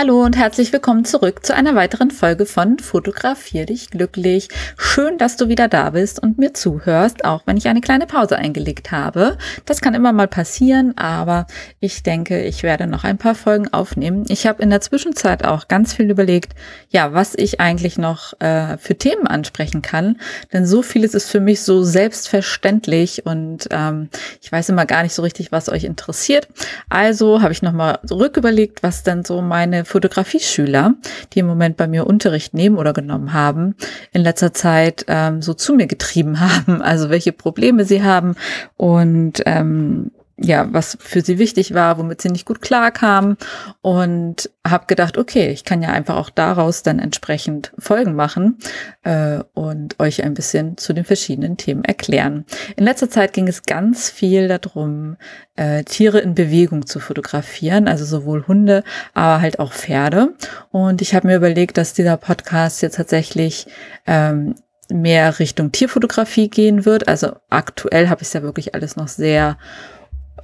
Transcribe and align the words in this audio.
Hallo 0.00 0.24
und 0.24 0.34
herzlich 0.34 0.72
willkommen 0.72 1.04
zurück 1.04 1.44
zu 1.44 1.54
einer 1.54 1.74
weiteren 1.74 2.10
Folge 2.10 2.46
von 2.46 2.78
Fotografier 2.78 3.66
dich 3.66 3.90
glücklich. 3.90 4.48
Schön, 4.78 5.18
dass 5.18 5.36
du 5.36 5.48
wieder 5.48 5.68
da 5.68 5.90
bist 5.90 6.22
und 6.22 6.38
mir 6.38 6.54
zuhörst, 6.54 7.26
auch 7.26 7.42
wenn 7.44 7.58
ich 7.58 7.68
eine 7.68 7.82
kleine 7.82 8.06
Pause 8.06 8.36
eingelegt 8.36 8.92
habe. 8.92 9.36
Das 9.66 9.82
kann 9.82 9.92
immer 9.92 10.14
mal 10.14 10.26
passieren, 10.26 10.96
aber 10.96 11.46
ich 11.80 12.02
denke, 12.02 12.42
ich 12.44 12.62
werde 12.62 12.86
noch 12.86 13.04
ein 13.04 13.18
paar 13.18 13.34
Folgen 13.34 13.74
aufnehmen. 13.74 14.24
Ich 14.30 14.46
habe 14.46 14.62
in 14.62 14.70
der 14.70 14.80
Zwischenzeit 14.80 15.44
auch 15.44 15.68
ganz 15.68 15.92
viel 15.92 16.10
überlegt, 16.10 16.54
ja, 16.88 17.12
was 17.12 17.34
ich 17.36 17.60
eigentlich 17.60 17.98
noch 17.98 18.32
äh, 18.40 18.78
für 18.78 18.96
Themen 18.96 19.26
ansprechen 19.26 19.82
kann, 19.82 20.18
denn 20.50 20.64
so 20.64 20.80
vieles 20.80 21.12
ist 21.12 21.28
für 21.30 21.40
mich 21.40 21.60
so 21.60 21.82
selbstverständlich 21.82 23.26
und 23.26 23.68
ähm, 23.70 24.08
ich 24.40 24.50
weiß 24.50 24.70
immer 24.70 24.86
gar 24.86 25.02
nicht 25.02 25.12
so 25.12 25.20
richtig, 25.20 25.52
was 25.52 25.68
euch 25.68 25.84
interessiert. 25.84 26.48
Also 26.88 27.42
habe 27.42 27.52
ich 27.52 27.60
nochmal 27.60 27.98
zurücküberlegt, 28.06 28.82
was 28.82 29.02
denn 29.02 29.26
so 29.26 29.42
meine 29.42 29.84
Fotografieschüler, 29.90 30.94
die 31.32 31.40
im 31.40 31.46
Moment 31.46 31.76
bei 31.76 31.86
mir 31.86 32.06
Unterricht 32.06 32.54
nehmen 32.54 32.78
oder 32.78 32.92
genommen 32.92 33.32
haben, 33.32 33.74
in 34.12 34.22
letzter 34.22 34.54
Zeit 34.54 35.04
ähm, 35.08 35.42
so 35.42 35.52
zu 35.54 35.74
mir 35.74 35.86
getrieben 35.86 36.40
haben, 36.40 36.80
also 36.80 37.10
welche 37.10 37.32
Probleme 37.32 37.84
sie 37.84 38.02
haben. 38.02 38.36
Und 38.76 39.42
ähm, 39.46 40.12
ja, 40.42 40.72
was 40.72 40.96
für 41.00 41.20
sie 41.20 41.38
wichtig 41.38 41.74
war, 41.74 41.98
womit 41.98 42.22
sie 42.22 42.30
nicht 42.30 42.46
gut 42.46 42.62
klarkamen 42.62 43.36
und 43.82 44.50
habe 44.66 44.86
gedacht, 44.86 45.18
okay, 45.18 45.50
ich 45.50 45.64
kann 45.64 45.82
ja 45.82 45.90
einfach 45.90 46.16
auch 46.16 46.30
daraus 46.30 46.82
dann 46.82 46.98
entsprechend 46.98 47.72
Folgen 47.78 48.14
machen 48.14 48.56
äh, 49.02 49.40
und 49.52 50.00
euch 50.00 50.24
ein 50.24 50.32
bisschen 50.32 50.78
zu 50.78 50.94
den 50.94 51.04
verschiedenen 51.04 51.58
Themen 51.58 51.84
erklären. 51.84 52.46
In 52.76 52.84
letzter 52.84 53.10
Zeit 53.10 53.34
ging 53.34 53.48
es 53.48 53.64
ganz 53.64 54.08
viel 54.08 54.48
darum, 54.48 55.18
äh, 55.56 55.84
Tiere 55.84 56.20
in 56.20 56.34
Bewegung 56.34 56.86
zu 56.86 57.00
fotografieren, 57.00 57.86
also 57.86 58.06
sowohl 58.06 58.46
Hunde, 58.46 58.82
aber 59.12 59.42
halt 59.42 59.58
auch 59.58 59.74
Pferde. 59.74 60.34
Und 60.70 61.02
ich 61.02 61.14
habe 61.14 61.26
mir 61.26 61.36
überlegt, 61.36 61.76
dass 61.76 61.92
dieser 61.92 62.16
Podcast 62.16 62.80
jetzt 62.80 62.96
tatsächlich 62.96 63.66
ähm, 64.06 64.54
mehr 64.88 65.38
Richtung 65.38 65.70
Tierfotografie 65.70 66.48
gehen 66.48 66.86
wird. 66.86 67.08
Also 67.08 67.36
aktuell 67.50 68.08
habe 68.08 68.22
ich 68.22 68.28
es 68.28 68.32
ja 68.32 68.42
wirklich 68.42 68.74
alles 68.74 68.96
noch 68.96 69.08
sehr 69.08 69.58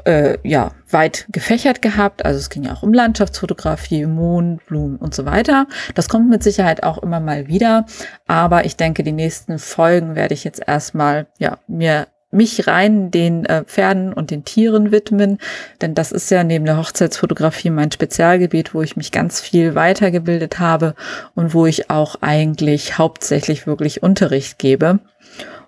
äh, 0.04 0.38
ja, 0.42 0.72
weit 0.90 1.26
gefächert 1.30 1.82
gehabt. 1.82 2.24
Also 2.24 2.38
es 2.38 2.50
ging 2.50 2.64
ja 2.64 2.72
auch 2.74 2.82
um 2.82 2.92
Landschaftsfotografie, 2.92 4.06
Mond, 4.06 4.64
Blumen 4.66 4.96
und 4.96 5.14
so 5.14 5.24
weiter. 5.24 5.66
Das 5.94 6.08
kommt 6.08 6.28
mit 6.28 6.42
Sicherheit 6.42 6.82
auch 6.82 6.98
immer 6.98 7.20
mal 7.20 7.48
wieder. 7.48 7.86
Aber 8.26 8.64
ich 8.64 8.76
denke, 8.76 9.02
die 9.02 9.12
nächsten 9.12 9.58
Folgen 9.58 10.14
werde 10.14 10.34
ich 10.34 10.44
jetzt 10.44 10.62
erstmal, 10.66 11.26
ja, 11.38 11.58
mir 11.66 12.06
mich 12.30 12.66
rein 12.66 13.10
den 13.10 13.44
äh, 13.46 13.64
Pferden 13.64 14.12
und 14.12 14.30
den 14.30 14.44
Tieren 14.44 14.90
widmen, 14.90 15.38
denn 15.80 15.94
das 15.94 16.12
ist 16.12 16.30
ja 16.30 16.44
neben 16.44 16.64
der 16.64 16.76
Hochzeitsfotografie 16.76 17.70
mein 17.70 17.92
Spezialgebiet, 17.92 18.74
wo 18.74 18.82
ich 18.82 18.96
mich 18.96 19.12
ganz 19.12 19.40
viel 19.40 19.74
weitergebildet 19.74 20.58
habe 20.58 20.94
und 21.34 21.54
wo 21.54 21.66
ich 21.66 21.88
auch 21.88 22.16
eigentlich 22.20 22.98
hauptsächlich 22.98 23.66
wirklich 23.66 24.02
Unterricht 24.02 24.58
gebe. 24.58 24.98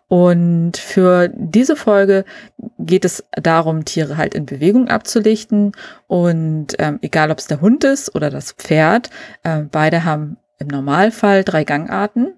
Und 0.08 0.78
für 0.78 1.28
diese 1.28 1.76
Folge 1.76 2.24
geht 2.78 3.04
es 3.04 3.24
darum, 3.32 3.84
Tiere 3.84 4.16
halt 4.16 4.34
in 4.34 4.46
Bewegung 4.46 4.88
abzulichten. 4.88 5.72
Und 6.06 6.68
ähm, 6.78 6.98
egal, 7.02 7.30
ob 7.30 7.38
es 7.38 7.46
der 7.46 7.60
Hund 7.60 7.84
ist 7.84 8.14
oder 8.14 8.30
das 8.30 8.52
Pferd, 8.52 9.10
äh, 9.42 9.62
beide 9.70 10.04
haben 10.04 10.38
im 10.58 10.68
Normalfall 10.68 11.44
drei 11.44 11.64
Gangarten. 11.64 12.32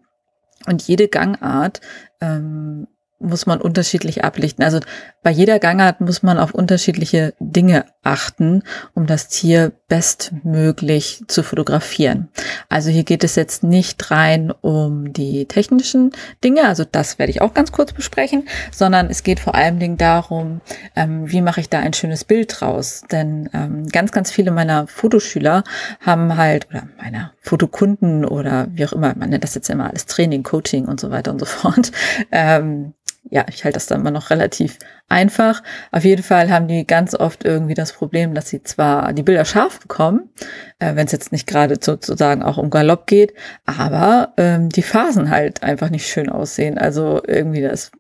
Und 0.66 0.82
jede 0.82 1.09
Gangart 1.09 1.80
ähm, 2.20 2.86
muss 3.20 3.47
man 3.47 3.60
unterschiedlich 3.60 4.25
ablichten. 4.25 4.64
Also 4.64 4.81
bei 5.22 5.31
jeder 5.31 5.58
Gangart 5.58 6.00
muss 6.00 6.22
man 6.22 6.38
auf 6.38 6.54
unterschiedliche 6.54 7.34
Dinge 7.38 7.84
achten, 8.03 8.62
um 8.94 9.06
das 9.06 9.28
Tier 9.28 9.72
bestmöglich 9.88 11.22
zu 11.26 11.42
fotografieren. 11.42 12.28
Also 12.69 12.91
hier 12.91 13.04
geht 13.04 13.22
es 13.22 13.36
jetzt 13.36 13.62
nicht 13.62 14.10
rein 14.10 14.50
um 14.50 15.12
die 15.12 15.44
technischen 15.47 16.12
Dinge, 16.42 16.66
also 16.66 16.84
das 16.84 17.19
werde 17.19 17.30
ich 17.30 17.42
auch 17.42 17.53
ganz 17.53 17.72
kurz 17.72 17.92
besprechen, 17.92 18.48
sondern 18.72 19.10
es 19.10 19.22
geht 19.22 19.41
vor 19.41 19.54
allen 19.54 19.78
Dingen 19.78 19.98
darum, 19.98 20.60
ähm, 20.97 21.30
wie 21.30 21.42
mache 21.42 21.60
ich 21.60 21.69
da 21.69 21.80
ein 21.80 21.92
schönes 21.92 22.25
Bild 22.25 22.60
draus. 22.60 23.03
Denn 23.10 23.50
ähm, 23.53 23.86
ganz, 23.88 24.12
ganz 24.12 24.30
viele 24.30 24.50
meiner 24.50 24.86
Fotoschüler 24.86 25.64
haben 26.00 26.36
halt, 26.36 26.69
oder 26.70 26.88
meiner 26.97 27.32
Fotokunden 27.41 28.25
oder 28.25 28.69
wie 28.72 28.86
auch 28.86 28.92
immer, 28.92 29.14
man 29.16 29.30
nennt 29.30 29.44
das 29.44 29.54
jetzt 29.54 29.69
immer 29.69 29.91
alles 29.91 30.06
Training, 30.06 30.42
Coaching 30.42 30.86
und 30.86 31.00
so 31.00 31.10
weiter 31.10 31.30
und 31.32 31.41
so 31.41 31.47
fort, 31.47 31.92
ähm, 32.32 32.94
ja, 33.28 33.44
ich 33.48 33.64
halte 33.64 33.76
das 33.76 33.86
dann 33.86 34.00
immer 34.00 34.10
noch 34.10 34.31
relativ 34.31 34.78
einfach. 35.08 35.62
Auf 35.92 36.04
jeden 36.04 36.22
Fall 36.22 36.50
haben 36.50 36.69
die 36.69 36.86
ganz 36.86 37.14
oft 37.14 37.44
irgendwie 37.44 37.75
das 37.75 37.92
Problem, 37.92 38.34
dass 38.34 38.48
sie 38.48 38.62
zwar 38.62 39.12
die 39.12 39.22
Bilder 39.22 39.44
scharf 39.44 39.81
bekommen, 39.81 40.31
äh, 40.78 40.94
wenn 40.94 41.06
es 41.06 41.12
jetzt 41.12 41.30
nicht 41.30 41.47
gerade 41.47 41.76
sozusagen 41.80 42.42
auch 42.42 42.56
um 42.56 42.70
Galopp 42.70 43.06
geht, 43.06 43.34
aber 43.66 44.32
ähm, 44.36 44.70
die 44.70 44.82
Phasen 44.82 45.30
halt 45.30 45.62
einfach 45.62 45.91
nicht 45.91 46.06
schön 46.06 46.28
aussehen. 46.28 46.78
Also 46.78 47.20
irgendwie 47.26 47.60
das 47.60 47.92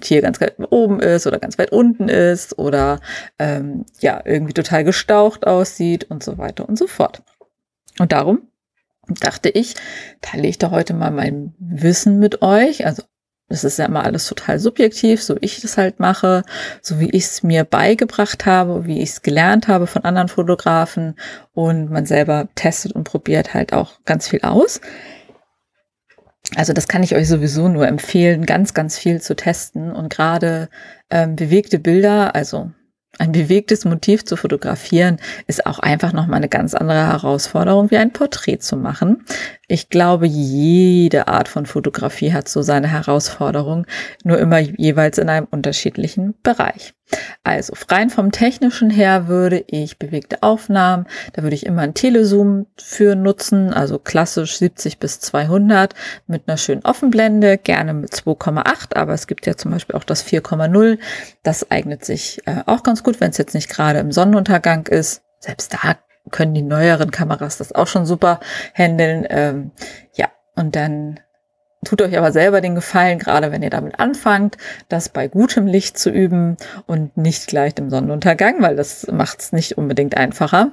Tier 0.00 0.22
ganz 0.22 0.40
weit 0.40 0.54
oben 0.70 1.00
ist 1.00 1.26
oder 1.26 1.38
ganz 1.38 1.58
weit 1.58 1.72
unten 1.72 2.08
ist 2.08 2.58
oder 2.58 3.00
ähm, 3.38 3.84
ja, 4.00 4.22
irgendwie 4.24 4.54
total 4.54 4.84
gestaucht 4.84 5.46
aussieht 5.46 6.04
und 6.04 6.22
so 6.22 6.38
weiter 6.38 6.68
und 6.68 6.78
so 6.78 6.86
fort. 6.86 7.22
Und 7.98 8.12
darum 8.12 8.42
dachte 9.20 9.48
ich, 9.48 9.74
teile 10.20 10.46
ich 10.46 10.58
da 10.58 10.70
heute 10.70 10.94
mal 10.94 11.10
mein 11.10 11.54
Wissen 11.58 12.18
mit 12.18 12.42
euch, 12.42 12.86
also 12.86 13.02
das 13.48 13.64
ist 13.64 13.78
ja 13.78 13.86
immer 13.86 14.04
alles 14.04 14.26
total 14.26 14.58
subjektiv, 14.58 15.22
so 15.22 15.36
ich 15.40 15.60
das 15.60 15.78
halt 15.78 16.00
mache, 16.00 16.42
so 16.82 17.00
wie 17.00 17.10
ich 17.10 17.24
es 17.24 17.42
mir 17.42 17.64
beigebracht 17.64 18.44
habe, 18.44 18.84
wie 18.86 19.00
ich 19.00 19.10
es 19.10 19.22
gelernt 19.22 19.68
habe 19.68 19.86
von 19.86 20.04
anderen 20.04 20.28
Fotografen 20.28 21.14
und 21.54 21.90
man 21.90 22.04
selber 22.04 22.48
testet 22.54 22.92
und 22.92 23.04
probiert 23.04 23.54
halt 23.54 23.72
auch 23.72 24.00
ganz 24.04 24.28
viel 24.28 24.40
aus. 24.42 24.80
Also 26.56 26.72
das 26.72 26.88
kann 26.88 27.02
ich 27.02 27.14
euch 27.14 27.28
sowieso 27.28 27.68
nur 27.68 27.86
empfehlen, 27.86 28.46
ganz, 28.46 28.74
ganz 28.74 28.98
viel 28.98 29.20
zu 29.20 29.34
testen 29.34 29.92
und 29.92 30.10
gerade 30.10 30.68
ähm, 31.10 31.36
bewegte 31.36 31.78
Bilder, 31.78 32.34
also 32.34 32.70
ein 33.18 33.32
bewegtes 33.32 33.84
Motiv 33.84 34.24
zu 34.24 34.36
fotografieren 34.36 35.18
ist 35.46 35.66
auch 35.66 35.78
einfach 35.78 36.12
nochmal 36.12 36.36
eine 36.36 36.48
ganz 36.48 36.74
andere 36.74 37.06
Herausforderung, 37.08 37.90
wie 37.90 37.96
ein 37.96 38.12
Porträt 38.12 38.58
zu 38.58 38.76
machen. 38.76 39.24
Ich 39.70 39.90
glaube, 39.90 40.26
jede 40.26 41.28
Art 41.28 41.46
von 41.46 41.66
Fotografie 41.66 42.32
hat 42.32 42.48
so 42.48 42.62
seine 42.62 42.88
Herausforderung, 42.88 43.86
nur 44.24 44.38
immer 44.38 44.58
jeweils 44.58 45.18
in 45.18 45.28
einem 45.28 45.46
unterschiedlichen 45.50 46.34
Bereich. 46.42 46.94
Also 47.44 47.74
rein 47.90 48.08
vom 48.08 48.32
technischen 48.32 48.88
her 48.88 49.28
würde 49.28 49.62
ich 49.66 49.98
bewegte 49.98 50.42
Aufnahmen, 50.42 51.06
da 51.34 51.42
würde 51.42 51.54
ich 51.54 51.66
immer 51.66 51.82
einen 51.82 51.92
Telezoom 51.92 52.66
für 52.78 53.14
nutzen, 53.14 53.74
also 53.74 53.98
klassisch 53.98 54.56
70 54.56 54.98
bis 54.98 55.20
200 55.20 55.94
mit 56.26 56.44
einer 56.46 56.56
schönen 56.56 56.84
Offenblende, 56.86 57.58
gerne 57.58 57.92
mit 57.92 58.14
2,8, 58.14 58.96
aber 58.96 59.12
es 59.12 59.26
gibt 59.26 59.46
ja 59.46 59.54
zum 59.54 59.70
Beispiel 59.70 59.96
auch 59.96 60.04
das 60.04 60.24
4,0. 60.24 60.98
Das 61.42 61.70
eignet 61.70 62.06
sich 62.06 62.40
äh, 62.46 62.62
auch 62.64 62.82
ganz 62.82 63.02
gut, 63.02 63.20
wenn 63.20 63.30
es 63.30 63.38
jetzt 63.38 63.54
nicht 63.54 63.68
gerade 63.68 63.98
im 63.98 64.12
Sonnenuntergang 64.12 64.86
ist. 64.86 65.22
Selbst 65.40 65.74
da 65.74 65.98
können 66.30 66.54
die 66.54 66.62
neueren 66.62 67.10
Kameras 67.10 67.58
das 67.58 67.74
auch 67.74 67.86
schon 67.86 68.06
super 68.06 68.40
handeln. 68.74 69.26
Ähm, 69.28 69.70
ja, 70.14 70.28
und 70.54 70.76
dann 70.76 71.20
tut 71.84 72.02
euch 72.02 72.16
aber 72.18 72.32
selber 72.32 72.60
den 72.60 72.74
Gefallen, 72.74 73.18
gerade 73.18 73.52
wenn 73.52 73.62
ihr 73.62 73.70
damit 73.70 73.98
anfangt, 74.00 74.56
das 74.88 75.08
bei 75.08 75.28
gutem 75.28 75.66
Licht 75.66 75.98
zu 75.98 76.10
üben 76.10 76.56
und 76.86 77.16
nicht 77.16 77.46
gleich 77.46 77.74
im 77.76 77.90
Sonnenuntergang, 77.90 78.60
weil 78.62 78.76
das 78.76 79.06
macht 79.10 79.40
es 79.40 79.52
nicht 79.52 79.78
unbedingt 79.78 80.16
einfacher. 80.16 80.72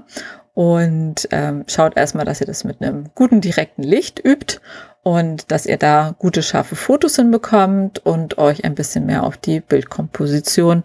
Und 0.54 1.28
ähm, 1.32 1.66
schaut 1.68 1.98
erstmal, 1.98 2.26
dass 2.26 2.40
ihr 2.40 2.48
das 2.48 2.64
mit 2.64 2.82
einem 2.82 3.10
guten 3.14 3.42
direkten 3.42 3.84
Licht 3.84 4.24
übt 4.24 4.60
und 5.04 5.52
dass 5.52 5.66
ihr 5.66 5.78
da 5.78 6.16
gute, 6.18 6.42
scharfe 6.42 6.78
Fotos 6.78 7.18
hinbekommt 7.18 8.04
und 8.06 8.38
euch 8.38 8.64
ein 8.64 8.74
bisschen 8.74 9.06
mehr 9.06 9.24
auf 9.24 9.36
die 9.38 9.60
Bildkomposition 9.60 10.84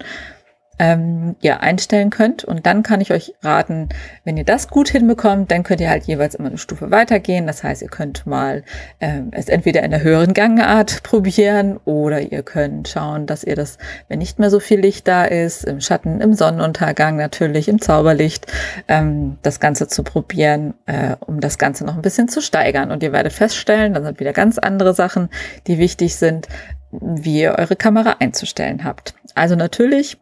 ähm, 0.80 1.36
ja, 1.42 1.58
einstellen 1.58 2.08
könnt. 2.08 2.42
Und 2.42 2.64
dann 2.64 2.82
kann 2.82 3.02
ich 3.02 3.12
euch 3.12 3.34
raten, 3.42 3.90
wenn 4.24 4.38
ihr 4.38 4.44
das 4.44 4.68
gut 4.68 4.88
hinbekommt, 4.88 5.50
dann 5.50 5.62
könnt 5.62 5.82
ihr 5.82 5.90
halt 5.90 6.04
jeweils 6.04 6.34
immer 6.34 6.48
eine 6.48 6.56
Stufe 6.56 6.90
weitergehen. 6.90 7.46
Das 7.46 7.62
heißt, 7.62 7.82
ihr 7.82 7.88
könnt 7.88 8.26
mal 8.26 8.64
ähm, 8.98 9.28
es 9.32 9.50
entweder 9.50 9.82
in 9.82 9.90
der 9.90 10.02
höheren 10.02 10.32
Gangart 10.32 11.02
probieren 11.02 11.78
oder 11.84 12.22
ihr 12.22 12.42
könnt 12.42 12.88
schauen, 12.88 13.26
dass 13.26 13.44
ihr 13.44 13.56
das, 13.56 13.76
wenn 14.08 14.20
nicht 14.20 14.38
mehr 14.38 14.48
so 14.48 14.58
viel 14.58 14.80
Licht 14.80 15.06
da 15.06 15.26
ist, 15.26 15.64
im 15.64 15.82
Schatten, 15.82 16.22
im 16.22 16.32
Sonnenuntergang 16.32 17.16
natürlich, 17.16 17.68
im 17.68 17.82
Zauberlicht, 17.82 18.46
ähm, 18.88 19.36
das 19.42 19.60
Ganze 19.60 19.86
zu 19.86 20.02
probieren, 20.02 20.72
äh, 20.86 21.14
um 21.20 21.40
das 21.40 21.58
Ganze 21.58 21.84
noch 21.84 21.94
ein 21.94 22.02
bisschen 22.02 22.28
zu 22.28 22.40
steigern. 22.40 22.90
Und 22.90 23.02
ihr 23.02 23.12
werdet 23.12 23.34
feststellen, 23.34 23.92
dann 23.92 24.04
sind 24.04 24.18
wieder 24.18 24.32
ganz 24.32 24.56
andere 24.56 24.94
Sachen, 24.94 25.28
die 25.66 25.76
wichtig 25.76 26.16
sind, 26.16 26.48
wie 26.90 27.42
ihr 27.42 27.56
eure 27.58 27.76
Kamera 27.76 28.16
einzustellen 28.18 28.82
habt. 28.82 29.14
Also 29.34 29.56
natürlich 29.56 30.16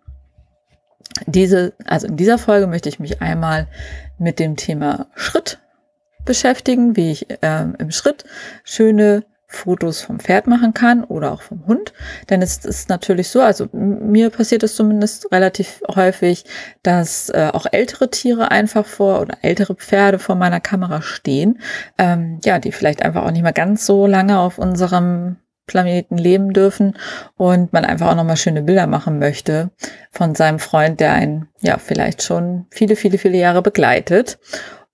diese, 1.26 1.72
also 1.84 2.06
in 2.06 2.16
dieser 2.16 2.38
Folge 2.38 2.66
möchte 2.66 2.88
ich 2.88 2.98
mich 2.98 3.20
einmal 3.20 3.68
mit 4.18 4.38
dem 4.38 4.56
Thema 4.56 5.06
Schritt 5.14 5.58
beschäftigen, 6.24 6.96
wie 6.96 7.10
ich 7.10 7.30
äh, 7.42 7.66
im 7.78 7.90
Schritt 7.90 8.24
schöne 8.64 9.24
Fotos 9.50 10.02
vom 10.02 10.20
Pferd 10.20 10.46
machen 10.46 10.74
kann 10.74 11.02
oder 11.04 11.32
auch 11.32 11.40
vom 11.40 11.66
Hund. 11.66 11.94
Denn 12.28 12.42
es 12.42 12.66
ist 12.66 12.90
natürlich 12.90 13.30
so, 13.30 13.40
also 13.40 13.66
mir 13.72 14.28
passiert 14.28 14.62
es 14.62 14.76
zumindest 14.76 15.32
relativ 15.32 15.80
häufig, 15.94 16.44
dass 16.82 17.30
äh, 17.30 17.48
auch 17.52 17.64
ältere 17.72 18.10
Tiere 18.10 18.50
einfach 18.50 18.84
vor 18.84 19.22
oder 19.22 19.38
ältere 19.40 19.74
Pferde 19.74 20.18
vor 20.18 20.34
meiner 20.34 20.60
Kamera 20.60 21.00
stehen, 21.00 21.60
ähm, 21.96 22.40
ja, 22.44 22.58
die 22.58 22.72
vielleicht 22.72 23.02
einfach 23.02 23.24
auch 23.24 23.30
nicht 23.30 23.42
mehr 23.42 23.54
ganz 23.54 23.86
so 23.86 24.06
lange 24.06 24.38
auf 24.38 24.58
unserem 24.58 25.36
Planeten 25.68 26.18
leben 26.18 26.52
dürfen 26.52 26.96
und 27.36 27.72
man 27.72 27.84
einfach 27.84 28.08
auch 28.08 28.16
nochmal 28.16 28.36
schöne 28.36 28.62
Bilder 28.62 28.88
machen 28.88 29.20
möchte 29.20 29.70
von 30.10 30.34
seinem 30.34 30.58
Freund, 30.58 30.98
der 30.98 31.12
einen 31.12 31.48
ja 31.60 31.78
vielleicht 31.78 32.24
schon 32.24 32.66
viele, 32.70 32.96
viele, 32.96 33.18
viele 33.18 33.38
Jahre 33.38 33.62
begleitet. 33.62 34.40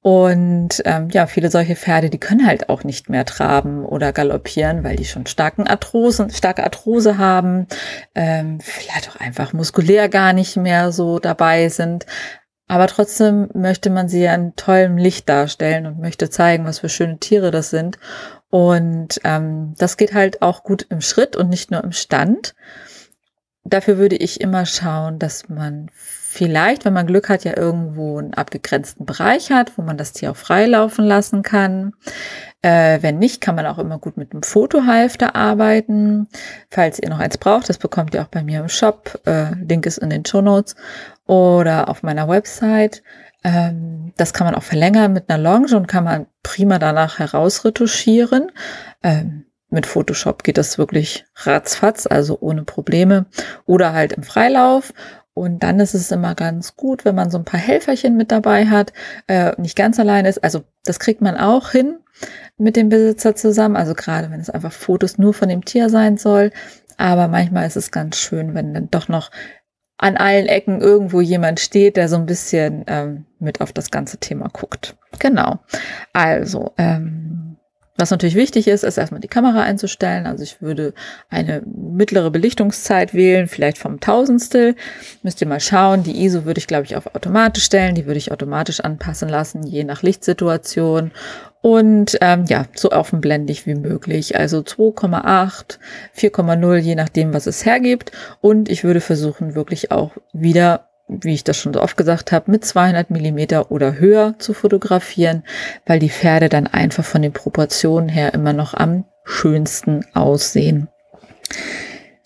Und 0.03 0.83
ähm, 0.85 1.09
ja, 1.09 1.27
viele 1.27 1.51
solche 1.51 1.77
Pferde, 1.77 2.11
die 2.11 2.19
können 2.19 2.47
halt 2.47 2.69
auch 2.69 2.85
nicht 2.85 3.09
mehr 3.09 3.25
traben 3.25 3.87
oder 3.87 4.13
galoppieren, 4.13 4.85
weil 4.85 4.97
die 4.97 5.07
schon 5.07 5.25
starken 5.25 5.67
Arthrosen, 5.67 6.29
starke 6.29 6.63
Arthrose 6.63 7.17
haben, 7.17 7.67
ähm, 8.15 8.59
vielleicht 8.61 9.09
auch 9.09 9.17
einfach 9.19 9.55
muskulär 9.55 10.11
gar 10.11 10.35
nicht 10.35 10.59
mehr 10.59 10.93
so 10.93 11.21
dabei 11.21 11.71
sind. 11.71 12.05
Aber 12.67 12.87
trotzdem 12.87 13.49
möchte 13.55 13.89
man 13.89 14.09
sie 14.09 14.23
ja 14.23 14.35
in 14.35 14.55
tollem 14.57 14.99
Licht 14.99 15.27
darstellen 15.29 15.87
und 15.87 16.01
möchte 16.01 16.29
zeigen, 16.29 16.67
was 16.67 16.81
für 16.81 16.91
schöne 16.91 17.19
Tiere 17.19 17.51
das 17.51 17.71
sind. 17.71 17.99
Und 18.55 19.21
ähm, 19.25 19.75
das 19.79 19.97
geht 19.97 20.15
halt 20.15 20.41
auch 20.41 20.63
gut 20.63 20.87
im 20.89 21.01
Schritt 21.01 21.35
und 21.35 21.49
nicht 21.49 21.73
nur 21.73 21.83
im 21.83 21.91
Stand. 21.91 22.55
Dafür 23.65 23.99
würde 23.99 24.15
ich 24.15 24.41
immer 24.41 24.65
schauen, 24.65 25.19
dass 25.19 25.49
man 25.49 25.91
vielleicht, 25.93 26.85
wenn 26.85 26.93
man 26.93 27.09
Glück 27.09 27.29
hat, 27.29 27.43
ja 27.43 27.57
irgendwo 27.57 28.17
einen 28.17 28.33
abgegrenzten 28.33 29.07
Bereich 29.07 29.51
hat, 29.51 29.77
wo 29.77 29.83
man 29.83 29.97
das 29.97 30.13
Tier 30.13 30.31
auch 30.31 30.37
freilaufen 30.37 31.05
lassen 31.05 31.43
kann. 31.43 31.95
Äh, 32.63 33.03
wenn 33.03 33.19
nicht, 33.19 33.41
kann 33.41 33.57
man 33.57 33.67
auch 33.67 33.81
immer 33.81 33.99
gut 33.99 34.17
mit 34.17 34.31
einem 34.31 34.45
Fotohalfter 34.45 35.35
arbeiten. 35.35 36.29
Falls 36.71 37.01
ihr 37.01 37.11
noch 37.11 37.19
eins 37.19 37.39
braucht, 37.39 37.69
das 37.69 37.79
bekommt 37.79 38.15
ihr 38.15 38.23
auch 38.23 38.29
bei 38.29 38.45
mir 38.45 38.61
im 38.61 38.69
Shop. 38.69 39.21
Äh, 39.27 39.53
Link 39.69 39.85
ist 39.85 39.99
in 39.99 40.11
den 40.11 40.25
Show 40.25 40.43
Notes 40.43 40.77
oder 41.27 41.89
auf 41.89 42.05
meiner 42.05 42.29
Website. 42.29 43.03
Ähm, 43.45 44.13
das 44.17 44.33
kann 44.33 44.47
man 44.47 44.55
auch 44.55 44.63
verlängern 44.63 45.13
mit 45.13 45.29
einer 45.29 45.43
Longe 45.43 45.77
und 45.77 45.87
kann 45.87 46.05
man 46.05 46.27
prima 46.43 46.79
danach 46.79 47.19
herausretuschieren. 47.19 48.51
Ähm, 49.03 49.45
mit 49.71 49.87
Photoshop 49.87 50.45
geht 50.45 50.57
das 50.57 50.79
wirklich 50.79 51.25
ratzfatz, 51.37 52.07
also 52.07 52.39
ohne 52.41 52.65
Probleme. 52.65 53.27
Oder 53.67 53.93
halt 53.93 54.13
im 54.13 54.23
Freilauf. 54.23 54.93
Und 55.35 55.65
dann 55.65 55.81
ist 55.81 55.95
es 55.95 56.13
immer 56.13 56.37
ganz 56.37 56.77
gut, 56.77 57.05
wenn 57.05 57.17
man 57.17 57.31
so 57.31 57.39
ein 57.39 57.45
paar 57.45 57.59
Helferchen 57.59 58.17
mit 58.17 58.31
dabei 58.31 58.67
hat, 58.67 58.93
äh, 59.27 59.53
nicht 59.61 59.77
ganz 59.77 59.99
allein 59.99 60.27
ist. 60.27 60.43
Also 60.45 60.63
das 60.85 61.01
kriegt 61.01 61.21
man 61.21 61.37
auch 61.37 61.71
hin 61.71 61.99
mit 62.57 62.77
dem 62.77 62.89
Besitzer 62.89 63.35
zusammen. 63.35 63.75
Also 63.75 63.95
gerade 63.95 64.31
wenn 64.31 64.41
es 64.41 64.49
einfach 64.49 64.73
Fotos 64.73 65.19
nur 65.19 65.35
von 65.35 65.49
dem 65.49 65.65
Tier 65.65 65.91
sein 65.91 66.19
soll. 66.19 66.53
Aber 66.97 67.27
manchmal 67.27 67.67
ist 67.67 67.77
es 67.77 67.91
ganz 67.91 68.17
schön, 68.17 68.55
wenn 68.55 68.75
dann 68.75 68.91
doch 68.93 69.09
noch 69.09 69.33
an 70.05 70.19
allen 70.19 70.45
Ecken 70.45 70.83
irgendwo 70.83 71.23
jemand 71.23 71.61
steht, 71.61 71.97
der 71.97 72.11
so 72.11 72.17
ein 72.17 72.27
bisschen 72.27 72.85
ähm, 72.89 73.25
mit 73.39 73.63
auf 73.63 73.73
das 73.73 73.91
ganze 73.91 74.19
Thema 74.19 74.51
guckt. 74.53 74.97
Genau. 75.19 75.61
Also, 76.13 76.73
ähm, 76.77 77.54
was 77.97 78.11
natürlich 78.11 78.35
wichtig 78.35 78.67
ist, 78.67 78.83
ist 78.83 78.99
erstmal 78.99 79.21
die 79.21 79.29
Kamera 79.29 79.63
einzustellen. 79.63 80.27
Also 80.27 80.43
ich 80.43 80.61
würde 80.61 80.95
eine 81.31 81.63
mittlere 81.65 82.31
Belichtungszeit 82.31 83.15
wählen, 83.15 83.47
vielleicht 83.47 83.79
vom 83.79 84.01
Tausendstel. 84.01 84.75
Müsst 85.23 85.41
ihr 85.41 85.47
mal 85.47 85.61
schauen. 85.61 86.03
Die 86.03 86.25
ISO 86.25 86.45
würde 86.45 86.59
ich, 86.59 86.67
glaube 86.67 86.87
ich, 86.87 86.97
auf 86.97 87.15
automatisch 87.15 87.65
stellen. 87.65 87.95
Die 87.95 88.07
würde 88.07 88.19
ich 88.19 88.33
automatisch 88.33 88.81
anpassen 88.81 89.29
lassen, 89.29 89.63
je 89.63 89.85
nach 89.85 90.03
Lichtsituation. 90.03 91.13
Und 91.61 92.19
ähm, 92.21 92.47
ja, 92.49 92.67
so 92.75 92.91
offenblendig 92.91 93.65
wie 93.65 93.77
möglich. 93.77 94.37
Also 94.37 94.59
2,8, 94.59 95.79
4,0, 96.17 96.77
je 96.79 96.95
nachdem, 96.97 97.33
was 97.33 97.47
es 97.47 97.65
hergibt. 97.65 98.11
Und 98.41 98.69
ich 98.69 98.83
würde 98.83 99.01
versuchen, 99.01 99.55
wirklich 99.55 99.93
auch 99.93 100.11
wieder 100.33 100.89
wie 101.09 101.35
ich 101.35 101.45
das 101.45 101.57
schon 101.57 101.75
so 101.75 101.83
oft 101.83 101.97
gesagt 101.97 102.33
habe, 102.33 102.51
mit 102.51 102.65
200 102.65 103.11
Millimeter 103.11 103.71
oder 103.71 103.99
höher 103.99 104.35
zu 104.39 104.55
fotografieren, 104.55 105.45
weil 105.87 105.99
die 105.99 106.11
Pferde 106.11 106.49
dann 106.49 106.67
einfach 106.67 107.05
von 107.05 107.23
den 107.23 107.33
Proportionen 107.33 108.09
her 108.09 108.35
immer 108.35 108.53
noch 108.53 108.75
am 108.75 109.05
schönsten 109.25 110.05
aussehen. 110.15 110.89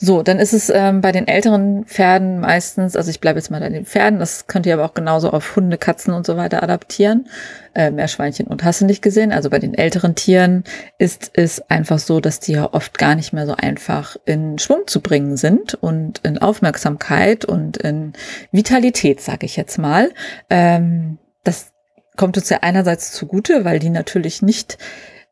So, 0.00 0.23
dann 0.23 0.39
ist 0.39 0.53
es 0.53 0.71
ähm, 0.71 1.00
bei 1.00 1.11
den 1.11 1.27
älteren 1.27 1.85
Pferden 1.85 2.39
meistens, 2.39 2.95
also 2.95 3.11
ich 3.11 3.19
bleibe 3.19 3.41
jetzt 3.41 3.50
mal 3.50 3.59
bei 3.59 3.69
den 3.69 3.85
Pferden, 3.85 4.21
das 4.21 4.47
könnt 4.47 4.65
ihr 4.65 4.75
aber 4.75 4.85
auch 4.85 4.95
genauso 4.95 5.31
auf 5.31 5.56
Hunde, 5.56 5.77
Katzen 5.77 6.15
und 6.15 6.25
so 6.25 6.37
weiter 6.37 6.62
adaptieren, 6.62 7.27
äh, 7.75 7.91
Meerschweinchen 7.91 8.47
und 8.47 8.62
hast 8.62 8.81
du 8.81 8.85
nicht 8.85 9.03
gesehen. 9.03 9.33
Also 9.33 9.50
bei 9.50 9.59
den 9.59 9.75
älteren 9.75 10.15
Tieren 10.15 10.62
ist 10.99 11.33
es 11.35 11.69
einfach 11.69 11.99
so, 11.99 12.21
dass 12.21 12.39
die 12.39 12.53
ja 12.53 12.73
oft 12.73 12.97
gar 12.97 13.17
nicht 13.17 13.33
mehr 13.33 13.45
so 13.45 13.56
einfach 13.56 14.17
in 14.25 14.61
Schwung 14.61 14.87
zu 14.87 15.00
bringen 15.00 15.37
sind 15.37 15.75
und 15.75 16.21
in 16.23 16.39
Aufmerksamkeit 16.39 17.45
und 17.45 17.77
in 17.79 18.12
Vitalität, 18.53 19.21
sage 19.21 19.47
ich 19.47 19.56
jetzt 19.56 19.79
mal. 19.79 20.12
Ähm, 20.49 21.19
das 21.43 21.73
kommt 22.17 22.37
uns 22.37 22.49
ja 22.50 22.59
einerseits 22.62 23.11
zugute, 23.11 23.65
weil 23.65 23.81
die 23.81 23.91
natürlich 23.91 24.43
nicht 24.43 24.79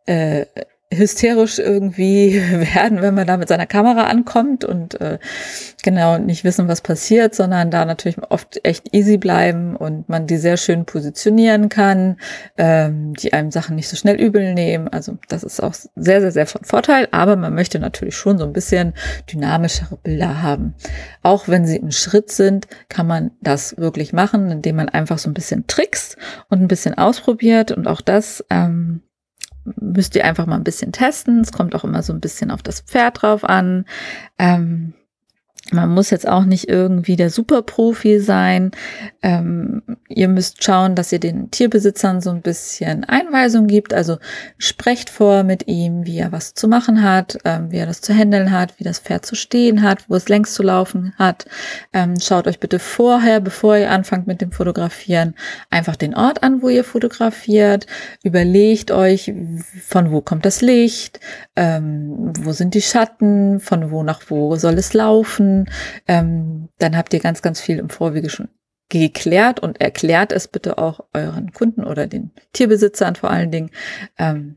äh, 0.07 0.47
hysterisch 0.93 1.59
irgendwie 1.59 2.35
werden, 2.75 3.03
wenn 3.03 3.15
man 3.15 3.27
da 3.27 3.37
mit 3.37 3.49
seiner 3.49 3.67
Kamera 3.67 4.05
ankommt 4.05 4.65
und 4.65 5.00
äh, 5.00 5.19
genau 5.83 6.19
nicht 6.19 6.44
wissen, 6.44 6.69
was 6.69 6.81
passiert, 6.81 7.35
sondern 7.35 7.71
da 7.71 7.85
natürlich 7.85 8.19
oft 8.31 8.61
echt 8.65 8.94
easy 8.94 9.19
bleiben 9.19 9.75
und 9.75 10.09
man 10.09 10.27
die 10.29 10.37
sehr 10.37 10.56
schön 10.56 10.85
positionieren 10.85 11.69
kann, 11.69 12.19
ähm, 12.56 13.15
die 13.15 13.33
einem 13.33 13.50
Sachen 13.50 13.75
nicht 13.75 13.88
so 13.88 13.97
schnell 13.97 14.21
übel 14.21 14.55
nehmen. 14.55 14.87
Also 14.87 15.19
das 15.29 15.43
ist 15.43 15.61
auch 15.61 15.75
sehr, 15.75 16.21
sehr, 16.21 16.31
sehr 16.31 16.47
von 16.47 16.62
Vorteil, 16.62 17.09
aber 17.11 17.35
man 17.35 17.55
möchte 17.55 17.81
natürlich 17.81 18.17
schon 18.17 18.39
so 18.39 18.44
ein 18.44 18.53
bisschen 18.53 18.94
dynamischere 19.31 19.97
Bilder 19.97 20.43
haben. 20.43 20.75
Auch 21.23 21.49
wenn 21.49 21.67
sie 21.67 21.77
im 21.77 21.91
Schritt 21.91 22.31
sind, 22.31 22.69
kann 22.89 23.09
man 23.09 23.32
das 23.41 23.77
wirklich 23.77 24.12
machen, 24.12 24.50
indem 24.53 24.77
man 24.77 24.89
einfach 24.89 25.19
so 25.19 25.29
ein 25.29 25.35
bisschen 25.35 25.67
trickst 25.67 26.17
und 26.49 26.62
ein 26.62 26.69
bisschen 26.69 26.97
ausprobiert 26.97 27.73
und 27.73 27.89
auch 27.89 28.00
das 28.00 28.44
ähm, 28.50 29.03
müsst 29.81 30.15
ihr 30.17 30.25
einfach 30.25 30.47
mal 30.47 30.57
ein 30.57 30.65
bisschen 30.65 30.93
testen. 30.93 31.41
Es 31.41 31.53
kommt 31.53 31.75
auch 31.75 31.85
immer 31.85 32.03
so 32.03 32.13
ein 32.13 32.21
bisschen 32.21 32.51
auf 32.51 32.63
das 32.63 32.81
Pferd 32.81 33.23
drauf 33.23 33.45
an. 33.45 33.85
Ähm, 34.39 34.94
man 35.73 35.89
muss 35.89 36.11
jetzt 36.11 36.29
auch 36.29 36.44
nicht 36.44 36.69
irgendwie 36.69 37.17
der 37.17 37.31
Superprofi 37.31 38.20
sein. 38.20 38.70
Ähm, 39.23 39.82
ihr 40.08 40.29
müsst 40.29 40.63
schauen, 40.63 40.94
dass 40.94 41.13
ihr 41.13 41.19
den 41.19 41.51
Tierbesitzern 41.51 42.20
so 42.20 42.31
ein 42.31 42.43
bisschen 42.43 43.05
Einweisung 43.05 43.67
gibt. 43.67 43.93
Also 43.93 44.19
sprecht 44.58 45.11
vor 45.11 45.43
mit 45.43 45.67
ihm, 45.67 46.06
wie 46.06 46.19
er 46.19 46.31
was 46.31 46.55
zu 46.55 46.69
machen 46.69 47.03
hat, 47.03 47.39
ähm, 47.44 47.73
wie 47.73 47.79
er 47.79 47.87
das 47.87 48.01
zu 48.01 48.15
handeln 48.15 48.53
hat, 48.53 48.79
wie 48.79 48.85
das 48.85 49.01
Pferd 49.01 49.27
zu 49.27 49.35
stehen 49.35 49.82
hat, 49.82 50.08
wo 50.08 50.15
es 50.15 50.29
längst 50.29 50.55
zu 50.55 50.63
laufen 50.63 51.13
hat. 51.19 51.46
Ähm, 51.93 52.15
schaut 52.20 52.46
euch 52.46 52.61
bitte 52.61 52.79
vorher, 52.79 53.41
bevor 53.41 53.77
ihr 53.77 53.91
anfangt 53.91 54.27
mit 54.27 54.41
dem 54.41 54.53
Fotografieren, 54.53 55.35
einfach 55.70 55.96
den 55.96 56.15
Ort 56.15 56.43
an, 56.43 56.63
wo 56.63 56.69
ihr 56.69 56.85
fotografiert. 56.85 57.87
Überlegt 58.23 58.93
euch, 58.93 59.32
von 59.85 60.13
wo 60.13 60.20
kommt 60.20 60.44
das 60.44 60.61
Licht, 60.61 61.19
ähm, 61.56 62.32
wo 62.41 62.53
sind 62.53 62.75
die 62.75 62.82
Schatten, 62.82 63.58
von 63.58 63.91
wo 63.91 64.05
nach 64.05 64.20
wo 64.29 64.55
soll 64.56 64.75
es 64.75 64.94
laufen 64.94 65.56
ähm, 66.06 66.69
dann 66.79 66.96
habt 66.96 67.15
ihr 67.15 67.20
ganz, 67.20 67.41
ganz 67.43 67.60
viel 67.60 67.79
im 67.79 67.89
Vorwege 67.89 68.29
schon 68.29 68.48
geklärt 68.89 69.60
und 69.60 69.81
erklärt 69.81 70.32
es 70.32 70.48
bitte 70.48 70.79
auch 70.79 71.01
euren 71.13 71.53
Kunden 71.53 71.84
oder 71.84 72.06
den 72.06 72.31
Tierbesitzern 72.53 73.17
vor 73.17 73.31
allen 73.31 73.51
Dingen. 73.51 73.70
Ähm, 74.19 74.56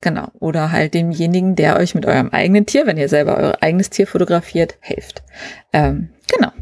genau. 0.00 0.28
Oder 0.38 0.70
halt 0.70 0.94
demjenigen, 0.94 1.56
der 1.56 1.76
euch 1.76 1.94
mit 1.94 2.04
eurem 2.04 2.30
eigenen 2.30 2.66
Tier, 2.66 2.86
wenn 2.86 2.98
ihr 2.98 3.08
selber 3.08 3.36
euer 3.36 3.58
eigenes 3.62 3.90
Tier 3.90 4.06
fotografiert, 4.06 4.76
hilft. 4.80 5.22
Ähm, 5.72 6.10
genau. 6.28 6.52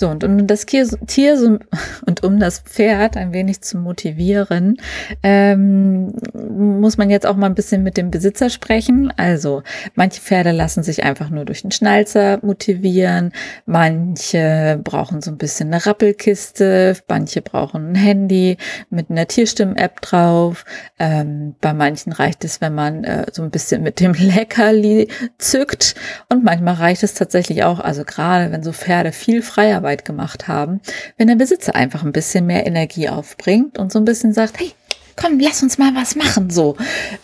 So, 0.00 0.08
und 0.08 0.24
um 0.24 0.46
das 0.46 0.64
Tier, 0.64 0.88
Tier 1.06 1.60
und 2.06 2.24
um 2.24 2.40
das 2.40 2.60
Pferd 2.60 3.18
ein 3.18 3.34
wenig 3.34 3.60
zu 3.60 3.76
motivieren, 3.76 4.78
ähm, 5.22 6.14
muss 6.32 6.96
man 6.96 7.10
jetzt 7.10 7.26
auch 7.26 7.36
mal 7.36 7.48
ein 7.48 7.54
bisschen 7.54 7.82
mit 7.82 7.98
dem 7.98 8.10
Besitzer 8.10 8.48
sprechen. 8.48 9.12
Also, 9.18 9.62
manche 9.96 10.22
Pferde 10.22 10.52
lassen 10.52 10.82
sich 10.82 11.04
einfach 11.04 11.28
nur 11.28 11.44
durch 11.44 11.60
den 11.60 11.70
Schnalzer 11.70 12.38
motivieren, 12.40 13.34
manche 13.66 14.80
brauchen 14.82 15.20
so 15.20 15.30
ein 15.30 15.36
bisschen 15.36 15.66
eine 15.66 15.84
Rappelkiste, 15.84 16.96
manche 17.06 17.42
brauchen 17.42 17.92
ein 17.92 17.94
Handy 17.94 18.56
mit 18.88 19.10
einer 19.10 19.28
Tierstimmen-App 19.28 20.00
drauf. 20.00 20.64
Ähm, 20.98 21.56
bei 21.60 21.74
manchen 21.74 22.12
reicht 22.12 22.42
es, 22.46 22.62
wenn 22.62 22.74
man 22.74 23.04
äh, 23.04 23.26
so 23.32 23.42
ein 23.42 23.50
bisschen 23.50 23.82
mit 23.82 24.00
dem 24.00 24.12
Leckerli 24.18 25.08
zückt 25.36 25.94
und 26.30 26.42
manchmal 26.42 26.76
reicht 26.76 27.02
es 27.02 27.12
tatsächlich 27.12 27.64
auch, 27.64 27.80
also 27.80 28.04
gerade 28.04 28.50
wenn 28.50 28.62
so 28.62 28.72
Pferde 28.72 29.12
viel 29.12 29.42
Freiarbeit 29.42 29.89
Arbeit 29.90 30.04
gemacht 30.04 30.46
haben, 30.46 30.80
wenn 31.16 31.26
der 31.26 31.34
Besitzer 31.34 31.74
einfach 31.74 32.04
ein 32.04 32.12
bisschen 32.12 32.46
mehr 32.46 32.64
Energie 32.64 33.08
aufbringt 33.08 33.76
und 33.76 33.90
so 33.90 33.98
ein 33.98 34.04
bisschen 34.04 34.32
sagt, 34.32 34.60
hey, 34.60 34.72
komm, 35.16 35.40
lass 35.40 35.64
uns 35.64 35.78
mal 35.78 35.92
was 35.96 36.14
machen, 36.14 36.48
so. 36.48 36.76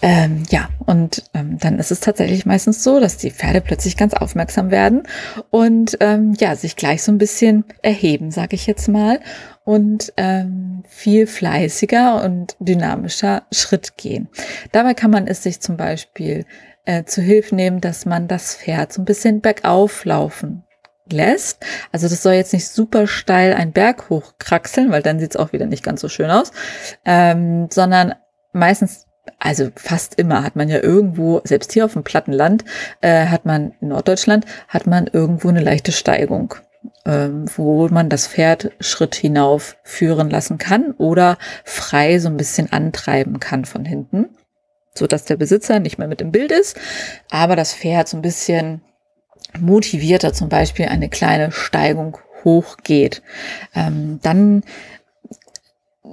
Ähm, 0.03 0.43
ja, 0.51 0.69
und 0.85 1.23
ähm, 1.33 1.59
dann 1.61 1.79
ist 1.79 1.93
es 1.93 2.01
tatsächlich 2.01 2.45
meistens 2.45 2.83
so, 2.83 2.99
dass 2.99 3.19
die 3.19 3.31
Pferde 3.31 3.61
plötzlich 3.61 3.97
ganz 3.97 4.15
aufmerksam 4.15 4.73
werden 4.73 5.05
und 5.51 5.97
ähm, 6.01 6.35
ja, 6.41 6.57
sich 6.57 6.75
gleich 6.75 7.05
so 7.05 7.13
ein 7.13 7.19
bisschen 7.19 7.65
erheben, 7.83 8.33
sage 8.33 8.57
ich 8.57 8.67
jetzt 8.67 8.89
mal, 8.89 9.21
und 9.65 10.13
ähm, 10.17 10.83
viel 10.89 11.29
fleißiger 11.29 12.25
und 12.25 12.57
dynamischer 12.59 13.45
Schritt 13.53 13.97
gehen. 13.97 14.29
Dabei 14.73 14.95
kann 14.95 15.13
man 15.13 15.29
es 15.29 15.45
sich 15.45 15.61
zum 15.61 15.77
Beispiel 15.77 16.45
äh, 16.85 17.05
zu 17.05 17.23
Hilfe 17.23 17.55
nehmen, 17.55 17.81
dass 17.81 18.07
man 18.07 18.27
das 18.27 18.57
Pferd 18.57 18.93
so 18.93 19.03
ein 19.03 19.07
bisschen 19.07 19.41
bergauf 19.41 20.05
laufen 20.05 20.66
lässt. 21.13 21.65
Also 21.93 22.09
das 22.09 22.23
soll 22.23 22.35
jetzt 22.35 22.53
nicht 22.53 22.69
super 22.69 23.07
steil 23.07 23.55
einen 23.55 23.73
Berg 23.73 24.11
hochkraxeln, 24.11 24.91
weil 24.91 25.03
dann 25.03 25.21
sieht 25.21 25.31
es 25.31 25.37
auch 25.37 25.53
wieder 25.53 25.67
nicht 25.67 25.83
ganz 25.83 26.01
so 26.01 26.09
schön 26.09 26.31
aus, 26.31 26.53
ähm, 27.05 27.69
sondern 27.71 28.15
meistens, 28.53 29.07
also 29.39 29.71
fast 29.77 30.19
immer 30.19 30.43
hat 30.43 30.57
man 30.57 30.69
ja 30.69 30.83
irgendwo, 30.83 31.41
selbst 31.45 31.73
hier 31.73 31.85
auf 31.85 31.93
dem 31.93 32.05
platten 32.05 32.33
Land, 32.33 32.65
äh, 33.01 33.27
hat 33.27 33.45
man 33.45 33.75
in 33.81 33.89
Norddeutschland, 33.89 34.47
hat 34.69 34.87
man 34.87 35.07
irgendwo 35.07 35.49
eine 35.49 35.61
leichte 35.61 35.93
Steigung. 35.93 36.55
Ähm, 37.05 37.47
wo 37.57 37.89
man 37.89 38.09
das 38.09 38.29
Pferd 38.29 38.73
Schritt 38.81 39.15
hinauf 39.15 39.77
führen 39.83 40.31
lassen 40.31 40.59
kann 40.59 40.93
oder 40.93 41.37
frei 41.65 42.19
so 42.19 42.29
ein 42.29 42.37
bisschen 42.37 42.73
antreiben 42.73 43.41
kann 43.41 43.65
von 43.65 43.85
hinten, 43.85 44.29
so 44.95 45.07
dass 45.07 45.25
der 45.25 45.37
Besitzer 45.37 45.79
nicht 45.81 45.99
mehr 45.99 46.09
mit 46.09 46.21
im 46.21 46.33
Bild 46.33 46.53
ist, 46.53 46.77
aber 47.31 47.57
das 47.57 47.75
Pferd 47.75 48.09
so 48.09 48.17
ein 48.17 48.23
bisschen 48.23 48.83
motivierter 49.61 50.33
zum 50.33 50.49
Beispiel 50.49 50.87
eine 50.87 51.09
kleine 51.09 51.53
Steigung 51.53 52.19
hochgeht. 52.45 53.23
Ähm, 53.75 54.21
dann 54.23 54.63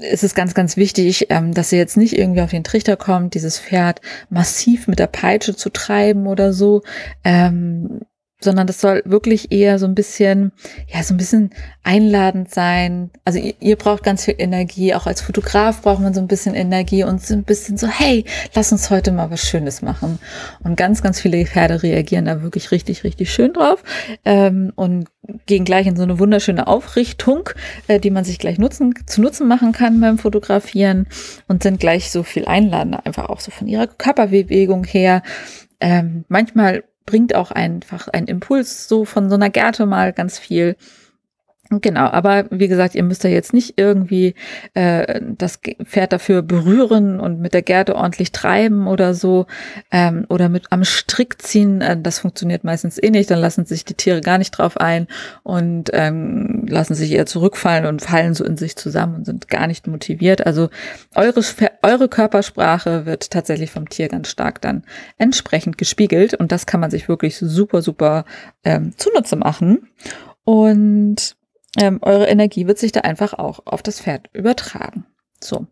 ist 0.01 0.23
es 0.23 0.35
ganz, 0.35 0.53
ganz 0.53 0.75
wichtig, 0.77 1.27
ähm, 1.29 1.53
dass 1.53 1.71
ihr 1.71 1.77
jetzt 1.77 1.97
nicht 1.97 2.17
irgendwie 2.17 2.41
auf 2.41 2.49
den 2.49 2.63
Trichter 2.63 2.97
kommt, 2.97 3.35
dieses 3.35 3.59
Pferd 3.59 4.01
massiv 4.29 4.87
mit 4.87 4.99
der 4.99 5.07
Peitsche 5.07 5.55
zu 5.55 5.69
treiben 5.69 6.27
oder 6.27 6.53
so. 6.53 6.81
Ähm, 7.23 8.01
sondern 8.43 8.67
das 8.67 8.81
soll 8.81 9.01
wirklich 9.05 9.51
eher 9.51 9.79
so 9.79 9.85
ein 9.85 9.95
bisschen, 9.95 10.51
ja, 10.87 11.03
so 11.03 11.13
ein 11.13 11.17
bisschen 11.17 11.51
einladend 11.83 12.53
sein. 12.53 13.09
Also 13.25 13.39
ihr, 13.39 13.53
ihr, 13.59 13.75
braucht 13.75 14.03
ganz 14.03 14.25
viel 14.25 14.35
Energie. 14.37 14.93
Auch 14.93 15.07
als 15.07 15.21
Fotograf 15.21 15.81
braucht 15.81 16.01
man 16.01 16.13
so 16.13 16.21
ein 16.21 16.27
bisschen 16.27 16.55
Energie 16.55 17.03
und 17.03 17.25
so 17.25 17.33
ein 17.33 17.43
bisschen 17.43 17.77
so, 17.77 17.87
hey, 17.87 18.25
lass 18.53 18.71
uns 18.71 18.89
heute 18.89 19.11
mal 19.11 19.31
was 19.31 19.41
Schönes 19.41 19.81
machen. 19.81 20.19
Und 20.63 20.75
ganz, 20.75 21.01
ganz 21.01 21.19
viele 21.19 21.45
Pferde 21.45 21.83
reagieren 21.83 22.25
da 22.25 22.41
wirklich 22.41 22.71
richtig, 22.71 23.03
richtig 23.03 23.33
schön 23.33 23.53
drauf 23.53 23.83
ähm, 24.25 24.71
und 24.75 25.07
gehen 25.45 25.65
gleich 25.65 25.87
in 25.87 25.95
so 25.95 26.03
eine 26.03 26.19
wunderschöne 26.19 26.67
Aufrichtung, 26.67 27.49
äh, 27.87 27.99
die 27.99 28.11
man 28.11 28.23
sich 28.23 28.39
gleich 28.39 28.57
nutzen, 28.57 28.93
zu 29.05 29.21
Nutzen 29.21 29.47
machen 29.47 29.71
kann 29.71 29.99
beim 29.99 30.17
Fotografieren 30.17 31.07
und 31.47 31.63
sind 31.63 31.79
gleich 31.79 32.11
so 32.11 32.23
viel 32.23 32.45
einladender, 32.45 33.05
einfach 33.05 33.29
auch 33.29 33.39
so 33.39 33.51
von 33.51 33.67
ihrer 33.67 33.87
Körperbewegung 33.87 34.83
her. 34.83 35.21
Ähm, 35.79 36.25
manchmal 36.27 36.83
bringt 37.05 37.35
auch 37.35 37.51
einfach 37.51 38.07
ein 38.07 38.27
Impuls 38.27 38.87
so 38.87 39.05
von 39.05 39.29
so 39.29 39.35
einer 39.35 39.49
Gerte 39.49 39.85
mal 39.85 40.13
ganz 40.13 40.39
viel. 40.39 40.75
Genau, 41.69 42.07
aber 42.07 42.45
wie 42.51 42.67
gesagt, 42.67 42.93
ihr 42.93 43.03
müsst 43.03 43.23
ja 43.23 43.29
jetzt 43.29 43.53
nicht 43.53 43.75
irgendwie 43.77 44.35
äh, 44.73 45.21
das 45.37 45.59
Pferd 45.85 46.11
dafür 46.11 46.41
berühren 46.41 47.21
und 47.21 47.39
mit 47.39 47.53
der 47.53 47.61
Gerte 47.61 47.95
ordentlich 47.95 48.33
treiben 48.33 48.85
oder 48.85 49.13
so 49.13 49.47
ähm, 49.89 50.25
oder 50.27 50.49
mit 50.49 50.71
am 50.71 50.83
Strick 50.83 51.41
ziehen. 51.41 51.79
Äh, 51.79 51.99
das 51.99 52.19
funktioniert 52.19 52.65
meistens 52.65 53.01
eh 53.01 53.09
nicht. 53.09 53.31
Dann 53.31 53.39
lassen 53.39 53.65
sich 53.65 53.85
die 53.85 53.93
Tiere 53.93 54.19
gar 54.19 54.37
nicht 54.37 54.51
drauf 54.51 54.77
ein 54.77 55.07
und 55.43 55.89
ähm, 55.93 56.65
lassen 56.67 56.95
sich 56.95 57.11
eher 57.11 57.25
zurückfallen 57.25 57.85
und 57.85 58.01
fallen 58.01 58.33
so 58.33 58.43
in 58.43 58.57
sich 58.57 58.75
zusammen 58.75 59.15
und 59.15 59.25
sind 59.25 59.47
gar 59.47 59.67
nicht 59.67 59.87
motiviert. 59.87 60.45
Also 60.45 60.69
eure, 61.15 61.41
eure 61.81 62.09
Körpersprache 62.09 63.05
wird 63.05 63.31
tatsächlich 63.31 63.71
vom 63.71 63.87
Tier 63.87 64.09
ganz 64.09 64.27
stark 64.27 64.59
dann 64.61 64.83
entsprechend 65.17 65.77
gespiegelt 65.77 66.33
und 66.33 66.51
das 66.51 66.65
kann 66.65 66.81
man 66.81 66.91
sich 66.91 67.07
wirklich 67.07 67.37
super, 67.37 67.81
super 67.81 68.25
ähm, 68.65 68.93
zunutze 68.97 69.37
machen. 69.37 69.87
Und 70.45 71.37
ähm, 71.79 71.99
eure 72.01 72.27
Energie 72.27 72.67
wird 72.67 72.77
sich 72.77 72.91
da 72.91 73.01
einfach 73.01 73.33
auch 73.33 73.61
auf 73.65 73.81
das 73.81 74.01
Pferd 74.01 74.29
übertragen. 74.33 75.05
So. 75.39 75.67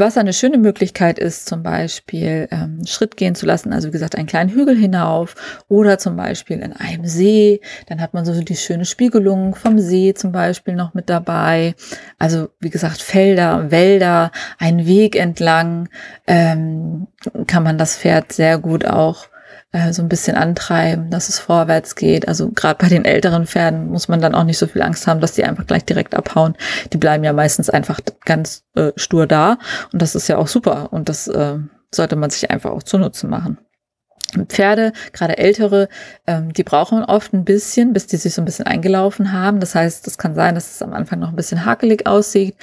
Was 0.00 0.16
eine 0.16 0.32
schöne 0.32 0.56
Möglichkeit 0.56 1.18
ist, 1.18 1.44
zum 1.44 1.62
Beispiel 1.62 2.48
ähm, 2.50 2.80
Schritt 2.86 3.18
gehen 3.18 3.34
zu 3.34 3.44
lassen, 3.44 3.74
also 3.74 3.88
wie 3.88 3.92
gesagt, 3.92 4.16
einen 4.16 4.26
kleinen 4.26 4.48
Hügel 4.48 4.74
hinauf 4.74 5.34
oder 5.68 5.98
zum 5.98 6.16
Beispiel 6.16 6.60
in 6.60 6.72
einem 6.72 7.04
See, 7.04 7.60
dann 7.86 8.00
hat 8.00 8.14
man 8.14 8.24
so 8.24 8.40
die 8.40 8.56
schöne 8.56 8.86
Spiegelung 8.86 9.54
vom 9.54 9.78
See 9.78 10.14
zum 10.14 10.32
Beispiel 10.32 10.74
noch 10.74 10.94
mit 10.94 11.10
dabei. 11.10 11.74
Also 12.18 12.48
wie 12.60 12.70
gesagt, 12.70 13.02
Felder, 13.02 13.70
Wälder, 13.70 14.32
einen 14.58 14.86
Weg 14.86 15.16
entlang 15.16 15.90
ähm, 16.26 17.06
kann 17.46 17.62
man 17.62 17.76
das 17.76 17.98
Pferd 17.98 18.32
sehr 18.32 18.56
gut 18.56 18.86
auch 18.86 19.26
äh, 19.72 19.92
so 19.92 20.02
ein 20.02 20.08
bisschen 20.08 20.36
antreiben, 20.36 21.10
dass 21.10 21.28
es 21.28 21.38
vorwärts 21.38 21.94
geht. 21.94 22.28
Also 22.28 22.50
gerade 22.50 22.78
bei 22.78 22.88
den 22.88 23.04
älteren 23.04 23.46
Pferden 23.46 23.88
muss 23.88 24.08
man 24.08 24.20
dann 24.20 24.34
auch 24.34 24.44
nicht 24.44 24.58
so 24.58 24.66
viel 24.66 24.82
Angst 24.82 25.06
haben, 25.06 25.20
dass 25.20 25.32
die 25.32 25.44
einfach 25.44 25.66
gleich 25.66 25.84
direkt 25.84 26.14
abhauen. 26.14 26.56
Die 26.92 26.98
bleiben 26.98 27.24
ja 27.24 27.32
meistens 27.32 27.70
einfach 27.70 28.00
ganz 28.24 28.64
äh, 28.74 28.92
stur 28.96 29.26
da 29.26 29.58
und 29.92 30.02
das 30.02 30.14
ist 30.14 30.28
ja 30.28 30.38
auch 30.38 30.48
super 30.48 30.92
und 30.92 31.08
das 31.08 31.28
äh, 31.28 31.58
sollte 31.92 32.16
man 32.16 32.30
sich 32.30 32.50
einfach 32.50 32.70
auch 32.70 32.82
zunutze 32.82 33.26
machen. 33.26 33.58
Pferde, 34.46 34.92
gerade 35.12 35.38
ältere, 35.38 35.88
ähm, 36.26 36.52
die 36.52 36.62
brauchen 36.62 37.04
oft 37.04 37.32
ein 37.32 37.44
bisschen, 37.44 37.92
bis 37.92 38.06
die 38.06 38.16
sich 38.16 38.34
so 38.34 38.42
ein 38.42 38.44
bisschen 38.44 38.66
eingelaufen 38.66 39.32
haben. 39.32 39.60
Das 39.60 39.74
heißt, 39.74 40.06
es 40.06 40.18
kann 40.18 40.34
sein, 40.34 40.54
dass 40.54 40.74
es 40.74 40.82
am 40.82 40.92
Anfang 40.92 41.18
noch 41.18 41.30
ein 41.30 41.36
bisschen 41.36 41.64
hakelig 41.64 42.06
aussieht. 42.06 42.54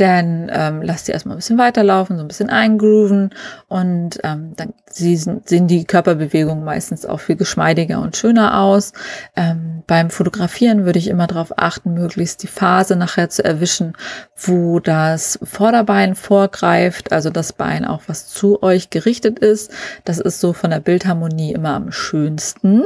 Denn 0.00 0.50
ähm, 0.52 0.82
lasst 0.82 1.06
die 1.06 1.12
erstmal 1.12 1.36
ein 1.36 1.38
bisschen 1.38 1.58
weiterlaufen, 1.58 2.16
so 2.16 2.22
ein 2.22 2.28
bisschen 2.28 2.50
eingrooven 2.50 3.30
und 3.68 4.18
ähm, 4.24 4.54
dann 4.56 4.74
sie, 4.90 5.16
sehen 5.16 5.68
die 5.68 5.84
Körperbewegungen 5.84 6.64
meistens 6.64 7.06
auch 7.06 7.20
viel 7.20 7.36
geschmeidiger 7.36 8.00
und 8.00 8.16
schöner 8.16 8.60
aus. 8.60 8.92
Ähm, 9.36 9.84
beim 9.86 10.10
Fotografieren 10.10 10.84
würde 10.84 10.98
ich 10.98 11.06
immer 11.06 11.28
darauf 11.28 11.58
achten, 11.58 11.94
möglichst 11.94 12.42
die 12.42 12.48
Phase 12.48 12.96
nachher 12.96 13.30
zu 13.30 13.44
erwischen, 13.44 13.92
wo 14.36 14.80
das 14.80 15.38
Vorderbein 15.42 16.16
vorgreift, 16.16 17.12
also 17.12 17.30
das 17.30 17.52
Bein 17.52 17.84
auch 17.84 18.02
was 18.06 18.26
zu 18.26 18.62
euch 18.64 18.90
gerichtet 18.90 19.38
ist. 19.38 19.72
Das 20.04 20.18
ist 20.18 20.40
so 20.40 20.52
von 20.52 20.70
der 20.70 20.80
Bildharmonie 20.80 21.52
immer 21.52 21.74
am 21.74 21.92
schönsten. 21.92 22.84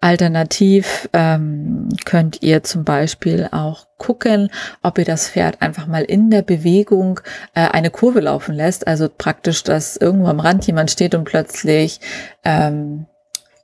Alternativ 0.00 1.08
ähm, 1.12 1.90
könnt 2.06 2.42
ihr 2.42 2.62
zum 2.62 2.84
Beispiel 2.84 3.48
auch 3.52 3.86
gucken, 3.98 4.50
ob 4.82 4.98
ihr 4.98 5.04
das 5.04 5.30
Pferd 5.30 5.62
einfach 5.62 5.86
mal 5.86 6.02
in 6.02 6.30
der 6.30 6.42
Bewegung 6.42 7.20
äh, 7.54 7.60
eine 7.68 7.90
Kurve 7.90 8.20
laufen 8.20 8.54
lässt. 8.54 8.86
Also 8.86 9.08
praktisch, 9.08 9.62
dass 9.62 9.96
irgendwo 9.96 10.28
am 10.28 10.40
Rand 10.40 10.66
jemand 10.66 10.90
steht 10.90 11.14
und 11.14 11.24
plötzlich 11.24 12.00
ähm, 12.44 13.06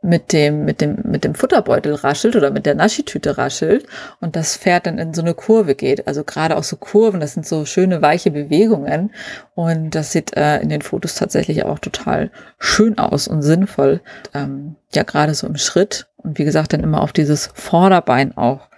mit 0.03 0.33
dem, 0.33 0.65
mit 0.65 0.81
dem, 0.81 0.99
mit 1.05 1.23
dem 1.23 1.35
Futterbeutel 1.35 1.95
raschelt 1.95 2.35
oder 2.35 2.51
mit 2.51 2.67
der 2.67 2.75
Naschitüte 2.75 3.39
raschelt 3.39 3.87
und 4.21 4.35
das 4.35 4.57
Pferd 4.57 4.87
dann 4.87 4.99
in 4.99 5.15
so 5.15 5.23
eine 5.23 5.35
Kurve 5.35 5.77
geht. 5.77 6.09
Also 6.09 6.25
gerade 6.25 6.57
auch 6.57 6.65
so 6.65 6.77
Kurven, 6.77 7.21
das 7.21 7.35
sind 7.35 7.47
so 7.47 7.65
schöne 7.65 8.03
weiche 8.03 8.33
Bewegungen 8.33 9.13
und 9.55 9.95
das 9.95 10.11
sieht 10.11 10.37
äh, 10.37 10.59
in 10.59 10.69
den 10.69 10.83
Fotos 10.83 11.15
tatsächlich 11.15 11.65
auch 11.65 11.79
total 11.79 12.33
schön 12.59 12.99
aus 12.99 13.29
und 13.29 13.43
sinnvoll. 13.43 14.01
Ähm, 14.35 14.75
ja, 14.93 15.05
gerade 15.05 15.35
so 15.35 15.47
im 15.47 15.57
Schritt 15.57 16.09
und 16.17 16.37
wie 16.37 16.45
gesagt, 16.45 16.73
dann 16.73 16.83
immer 16.83 17.01
auf 17.01 17.13
dieses 17.13 17.51
Vorderbein 17.55 18.37
auch 18.37 18.69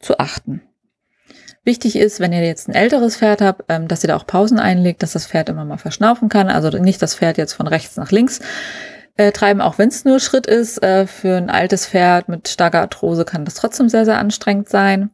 zu 0.00 0.18
achten. 0.18 0.62
Wichtig 1.64 1.94
ist, 1.96 2.18
wenn 2.18 2.32
ihr 2.32 2.44
jetzt 2.44 2.68
ein 2.68 2.74
älteres 2.74 3.16
Pferd 3.18 3.40
habt, 3.40 3.64
ähm, 3.68 3.86
dass 3.86 4.02
ihr 4.02 4.08
da 4.08 4.16
auch 4.16 4.26
Pausen 4.26 4.58
einlegt, 4.58 5.02
dass 5.02 5.12
das 5.12 5.26
Pferd 5.26 5.48
immer 5.48 5.64
mal 5.64 5.78
verschnaufen 5.78 6.28
kann. 6.28 6.48
Also 6.48 6.76
nicht 6.78 7.00
das 7.00 7.14
Pferd 7.14 7.38
jetzt 7.38 7.52
von 7.52 7.68
rechts 7.68 7.96
nach 7.96 8.10
links 8.10 8.40
äh, 9.16 9.30
treiben, 9.30 9.60
auch 9.60 9.78
wenn 9.78 9.88
es 9.88 10.04
nur 10.04 10.18
Schritt 10.18 10.48
ist. 10.48 10.82
Äh, 10.82 11.06
für 11.06 11.36
ein 11.36 11.50
altes 11.50 11.86
Pferd 11.86 12.28
mit 12.28 12.48
starker 12.48 12.80
Arthrose 12.80 13.24
kann 13.24 13.44
das 13.44 13.54
trotzdem 13.54 13.88
sehr, 13.88 14.04
sehr 14.04 14.18
anstrengend 14.18 14.68
sein. 14.68 15.10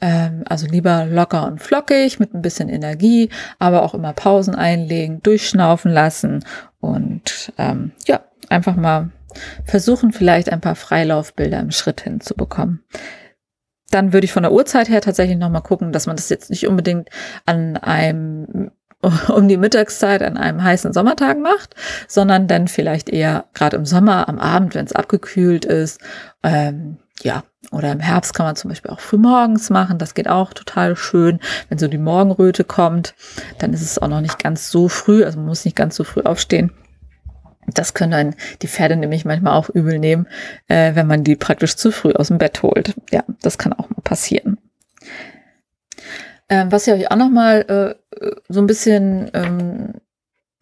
Ähm, 0.00 0.44
also 0.48 0.68
lieber 0.68 1.04
locker 1.04 1.46
und 1.48 1.60
flockig 1.60 2.20
mit 2.20 2.32
ein 2.32 2.42
bisschen 2.42 2.68
Energie, 2.68 3.30
aber 3.58 3.82
auch 3.82 3.94
immer 3.94 4.12
Pausen 4.12 4.54
einlegen, 4.54 5.20
durchschnaufen 5.24 5.90
lassen 5.90 6.44
und 6.78 7.52
ähm, 7.58 7.90
ja, 8.06 8.20
einfach 8.48 8.76
mal 8.76 9.10
versuchen, 9.64 10.12
vielleicht 10.12 10.52
ein 10.52 10.60
paar 10.60 10.76
Freilaufbilder 10.76 11.58
im 11.58 11.72
Schritt 11.72 12.02
hinzubekommen 12.02 12.84
dann 13.90 14.12
würde 14.12 14.24
ich 14.24 14.32
von 14.32 14.42
der 14.42 14.52
Uhrzeit 14.52 14.88
her 14.88 15.00
tatsächlich 15.00 15.38
nochmal 15.38 15.62
gucken, 15.62 15.92
dass 15.92 16.06
man 16.06 16.16
das 16.16 16.28
jetzt 16.28 16.50
nicht 16.50 16.66
unbedingt 16.66 17.08
an 17.46 17.76
einem 17.76 18.70
um 19.28 19.46
die 19.48 19.56
Mittagszeit 19.56 20.22
an 20.22 20.36
einem 20.36 20.62
heißen 20.62 20.92
Sommertag 20.92 21.38
macht, 21.38 21.74
sondern 22.08 22.48
dann 22.48 22.68
vielleicht 22.68 23.08
eher 23.08 23.44
gerade 23.54 23.76
im 23.76 23.86
Sommer 23.86 24.28
am 24.28 24.38
Abend, 24.38 24.74
wenn 24.74 24.84
es 24.84 24.92
abgekühlt 24.92 25.64
ist. 25.64 26.00
Ähm, 26.42 26.98
ja, 27.22 27.44
oder 27.70 27.92
im 27.92 28.00
Herbst 28.00 28.34
kann 28.34 28.46
man 28.46 28.56
zum 28.56 28.70
Beispiel 28.70 28.90
auch 28.90 29.00
früh 29.00 29.18
morgens 29.18 29.70
machen. 29.70 29.98
Das 29.98 30.14
geht 30.14 30.28
auch 30.28 30.52
total 30.52 30.96
schön. 30.96 31.40
Wenn 31.68 31.78
so 31.78 31.88
die 31.88 31.98
Morgenröte 31.98 32.64
kommt, 32.64 33.14
dann 33.58 33.72
ist 33.72 33.82
es 33.82 33.98
auch 33.98 34.08
noch 34.08 34.20
nicht 34.20 34.38
ganz 34.38 34.70
so 34.70 34.88
früh. 34.88 35.24
Also 35.24 35.38
man 35.38 35.48
muss 35.48 35.64
nicht 35.64 35.76
ganz 35.76 35.94
so 35.94 36.04
früh 36.04 36.22
aufstehen. 36.22 36.72
Das 37.74 37.94
können 37.94 38.12
dann 38.12 38.34
die 38.62 38.68
Pferde 38.68 38.96
nämlich 38.96 39.24
manchmal 39.24 39.54
auch 39.54 39.68
übel 39.68 39.98
nehmen, 39.98 40.26
äh, 40.68 40.94
wenn 40.94 41.06
man 41.06 41.24
die 41.24 41.36
praktisch 41.36 41.76
zu 41.76 41.90
früh 41.92 42.12
aus 42.12 42.28
dem 42.28 42.38
Bett 42.38 42.62
holt. 42.62 42.94
Ja, 43.10 43.24
das 43.42 43.58
kann 43.58 43.72
auch 43.72 43.90
mal 43.90 44.02
passieren. 44.02 44.58
Ähm, 46.48 46.72
was 46.72 46.86
ich 46.86 46.94
euch 46.94 47.10
auch 47.10 47.16
noch 47.16 47.30
mal 47.30 47.96
äh, 48.20 48.30
so 48.48 48.60
ein 48.60 48.66
bisschen 48.66 49.30
ähm, 49.34 49.94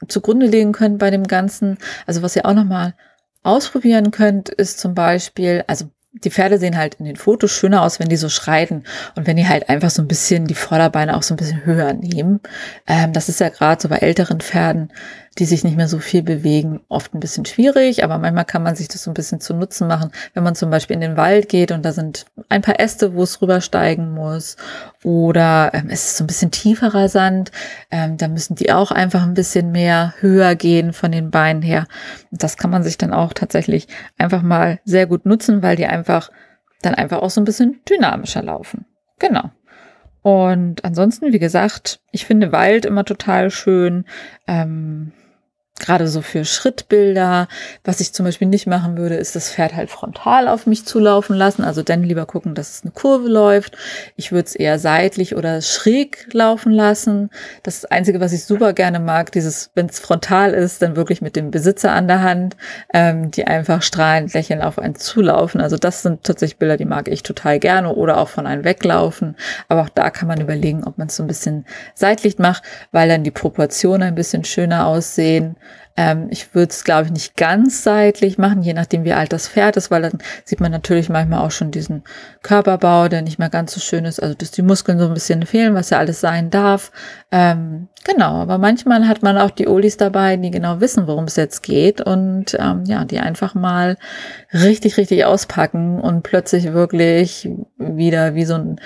zugrunde 0.09 0.47
legen 0.47 0.73
könnt 0.73 0.99
bei 0.99 1.11
dem 1.11 1.25
Ganzen, 1.25 1.79
also 2.07 2.23
was 2.23 2.37
ihr 2.37 2.47
auch 2.47 2.55
nochmal 2.55 2.95
ausprobieren 3.43 4.11
könnt, 4.11 4.49
ist 4.49 4.81
zum 4.81 4.95
Beispiel, 4.95 5.65
also 5.69 5.87
die 6.25 6.31
Pferde 6.31 6.59
sehen 6.59 6.77
halt 6.77 6.95
in 6.97 7.05
den 7.05 7.17
Fotos 7.17 7.53
schöner 7.53 7.83
aus, 7.83 8.01
wenn 8.01 8.09
die 8.09 8.17
so 8.17 8.29
schreiten 8.29 8.85
und 9.15 9.27
wenn 9.27 9.37
die 9.37 9.47
halt 9.47 9.69
einfach 9.69 9.91
so 9.91 10.03
ein 10.03 10.09
bisschen 10.09 10.47
die 10.47 10.55
Vorderbeine 10.55 11.17
auch 11.17 11.23
so 11.23 11.35
ein 11.35 11.37
bisschen 11.37 11.65
höher 11.65 11.93
nehmen. 11.93 12.41
Ähm, 12.87 13.13
das 13.13 13.29
ist 13.29 13.41
ja 13.41 13.51
gerade 13.51 13.81
so 13.81 13.89
bei 13.89 13.99
älteren 13.99 14.41
Pferden 14.41 14.93
die 15.39 15.45
sich 15.45 15.65
nicht 15.65 15.77
mehr 15.77 15.89
so 15.89 15.99
viel 15.99 16.23
bewegen, 16.23 16.81
oft 16.89 17.15
ein 17.15 17.21
bisschen 17.21 17.45
schwierig, 17.45 18.05
aber 18.05 18.19
manchmal 18.19 18.45
kann 18.45 18.63
man 18.63 18.75
sich 18.75 18.89
das 18.89 19.03
so 19.03 19.11
ein 19.11 19.15
bisschen 19.15 19.41
zu 19.41 19.55
Nutzen 19.55 19.87
machen, 19.87 20.11
wenn 20.35 20.43
man 20.43 20.55
zum 20.55 20.71
Beispiel 20.71 20.95
in 20.95 21.01
den 21.01 21.17
Wald 21.17 21.49
geht 21.49 21.73
und 21.73 21.85
da 21.85 21.93
sind 21.93 22.27
ein 22.49 22.63
paar 22.63 22.81
Äste, 22.81 23.15
wo 23.15 23.23
es 23.23 23.43
rübersteigen 23.43 24.15
muss 24.15 24.57
oder 25.05 25.71
ähm, 25.75 25.89
es 25.91 26.05
ist 26.05 26.17
so 26.17 26.25
ein 26.25 26.27
bisschen 26.27 26.51
tieferer 26.51 27.09
Sand, 27.09 27.53
ähm, 27.91 28.17
da 28.17 28.29
müssen 28.29 28.55
die 28.55 28.73
auch 28.73 28.91
einfach 28.91 29.23
ein 29.23 29.35
bisschen 29.35 29.73
mehr 29.73 30.15
höher 30.21 30.55
gehen 30.55 30.93
von 30.93 31.13
den 31.13 31.31
Beinen 31.31 31.63
her. 31.63 31.87
Und 32.31 32.43
das 32.43 32.57
kann 32.57 32.71
man 32.71 32.83
sich 32.83 32.99
dann 32.99 33.13
auch 33.13 33.33
tatsächlich 33.33 33.89
einfach 34.19 34.43
mal 34.43 34.81
sehr 34.85 35.07
gut 35.07 35.27
nutzen, 35.27 35.63
weil 35.63 35.77
die 35.77 35.87
einfach 35.87 36.31
dann 36.83 36.95
einfach 36.95 37.23
auch 37.23 37.31
so 37.31 37.41
ein 37.41 37.45
bisschen 37.45 37.81
dynamischer 37.89 38.43
laufen. 38.43 38.87
Genau. 39.19 39.51
Und 40.23 40.85
ansonsten, 40.85 41.33
wie 41.33 41.39
gesagt, 41.39 42.01
ich 42.11 42.27
finde 42.27 42.51
Wald 42.51 42.85
immer 42.85 43.05
total 43.05 43.51
schön. 43.51 44.07
Ähm, 44.49 45.13
gerade 45.79 46.09
so 46.09 46.23
für 46.23 46.45
Schrittbilder. 46.45 47.49
Was 47.85 48.01
ich 48.01 48.13
zum 48.13 48.25
Beispiel 48.25 48.49
nicht 48.49 48.67
machen 48.67 48.97
würde, 48.97 49.17
ist 49.17 49.37
das 49.37 49.51
Pferd 49.51 49.75
halt 49.75 49.91
frontal 49.91 50.49
auf 50.49 50.67
mich 50.67 50.87
zulaufen 50.87 51.37
lassen. 51.37 51.63
Also 51.63 51.83
dann 51.83 52.03
lieber 52.03 52.27
gucken, 52.27 52.55
dass 52.55 52.71
es 52.71 52.83
eine 52.83 52.93
Kurve 52.93 53.29
läuft. 53.29 53.77
Ich 54.17 54.33
würde 54.33 54.47
es 54.47 54.55
eher 54.55 54.79
seitlich 54.79 55.37
oder 55.37 55.61
schräg 55.61 56.29
laufen 56.33 56.73
lassen. 56.73 57.31
Das, 57.63 57.85
Einzige, 57.85 58.21
was 58.21 58.33
ich 58.33 58.45
super 58.45 58.73
gerne 58.73 59.01
mag, 59.01 59.33
dieses, 59.33 59.71
wenn 59.75 59.87
es 59.87 60.01
frontal 60.01 60.55
ist, 60.55 60.81
dann 60.83 60.97
wirklich 60.97 61.21
mit 61.21 61.37
dem 61.37 61.51
Besitzer 61.51 61.93
an 61.93 62.09
der 62.09 62.23
Hand, 62.23 62.57
ähm, 62.93 63.31
die 63.31 63.47
einfach 63.47 63.83
strahlend 63.83 64.33
lächeln 64.33 64.63
auf 64.63 64.79
einen 64.79 64.97
zulaufen. 64.97 65.61
Also 65.61 65.77
das 65.77 66.03
sind 66.03 66.25
tatsächlich 66.25 66.59
Bilder, 66.59 66.77
die 66.77 66.85
mag 66.85 67.09
ich 67.09 67.23
total 67.23 67.59
gerne 67.59 67.95
oder 67.95 68.19
auch 68.19 68.29
von 68.29 68.47
einem 68.47 68.65
weglaufen. 68.65 69.37
Aber 69.69 69.83
auch 69.83 69.89
da 69.91 70.11
kann 70.11 70.29
man 70.29 70.41
überlegen, 70.41 70.85
ob 70.85 70.97
man 70.99 71.09
es 71.09 71.17
so 71.17 71.23
ein 71.23 71.27
bisschen 71.27 71.67
seitlich 71.95 72.39
macht, 72.39 72.63
weil 72.93 73.09
dann 73.09 73.25
die 73.25 73.31
Proportionen 73.31 74.03
ein 74.03 74.15
bisschen 74.15 74.45
schöner 74.45 74.87
aussehen. 74.87 75.57
Ähm, 75.97 76.29
ich 76.31 76.55
würde 76.55 76.71
es, 76.71 76.85
glaube 76.85 77.07
ich, 77.07 77.13
nicht 77.13 77.37
ganz 77.37 77.83
seitlich 77.83 78.39
machen, 78.39 78.63
je 78.63 78.75
nachdem, 78.75 79.05
wie 79.05 79.13
alt 79.13 79.33
das 79.33 79.49
Pferd 79.49 79.77
ist, 79.77 79.91
weil 79.91 80.03
dann 80.03 80.19
sieht 80.45 80.61
man 80.61 80.71
natürlich 80.71 81.09
manchmal 81.09 81.41
auch 81.41 81.51
schon 81.51 81.71
diesen 81.71 82.05
Körperbau, 82.43 83.09
der 83.09 83.23
nicht 83.23 83.39
mehr 83.39 83.49
ganz 83.49 83.73
so 83.73 83.81
schön 83.81 84.05
ist. 84.05 84.23
Also, 84.23 84.35
dass 84.35 84.51
die 84.51 84.63
Muskeln 84.63 84.99
so 84.99 85.07
ein 85.07 85.15
bisschen 85.15 85.45
fehlen, 85.47 85.75
was 85.75 85.91
ja 85.91 85.99
alles 85.99 86.21
sein 86.21 86.51
darf. 86.51 86.93
Ähm, 87.33 87.89
genau, 88.05 88.43
aber 88.43 88.59
manchmal 88.59 89.09
hat 89.09 89.23
man 89.23 89.39
auch 89.39 89.51
die 89.51 89.69
Olis 89.69 89.97
dabei, 89.97 90.37
die 90.37 90.51
genau 90.51 90.81
wissen, 90.81 91.07
worum 91.07 91.25
es 91.25 91.37
jetzt 91.37 91.63
geht 91.63 92.01
und 92.01 92.57
ähm, 92.59 92.85
ja, 92.87 93.05
die 93.05 93.19
einfach 93.19 93.55
mal 93.55 93.97
richtig, 94.53 94.99
richtig 94.99 95.25
auspacken 95.25 96.01
und 96.01 96.23
plötzlich 96.23 96.73
wirklich 96.73 97.49
wieder 97.79 98.35
wie 98.35 98.45
so 98.45 98.55
ein 98.55 98.81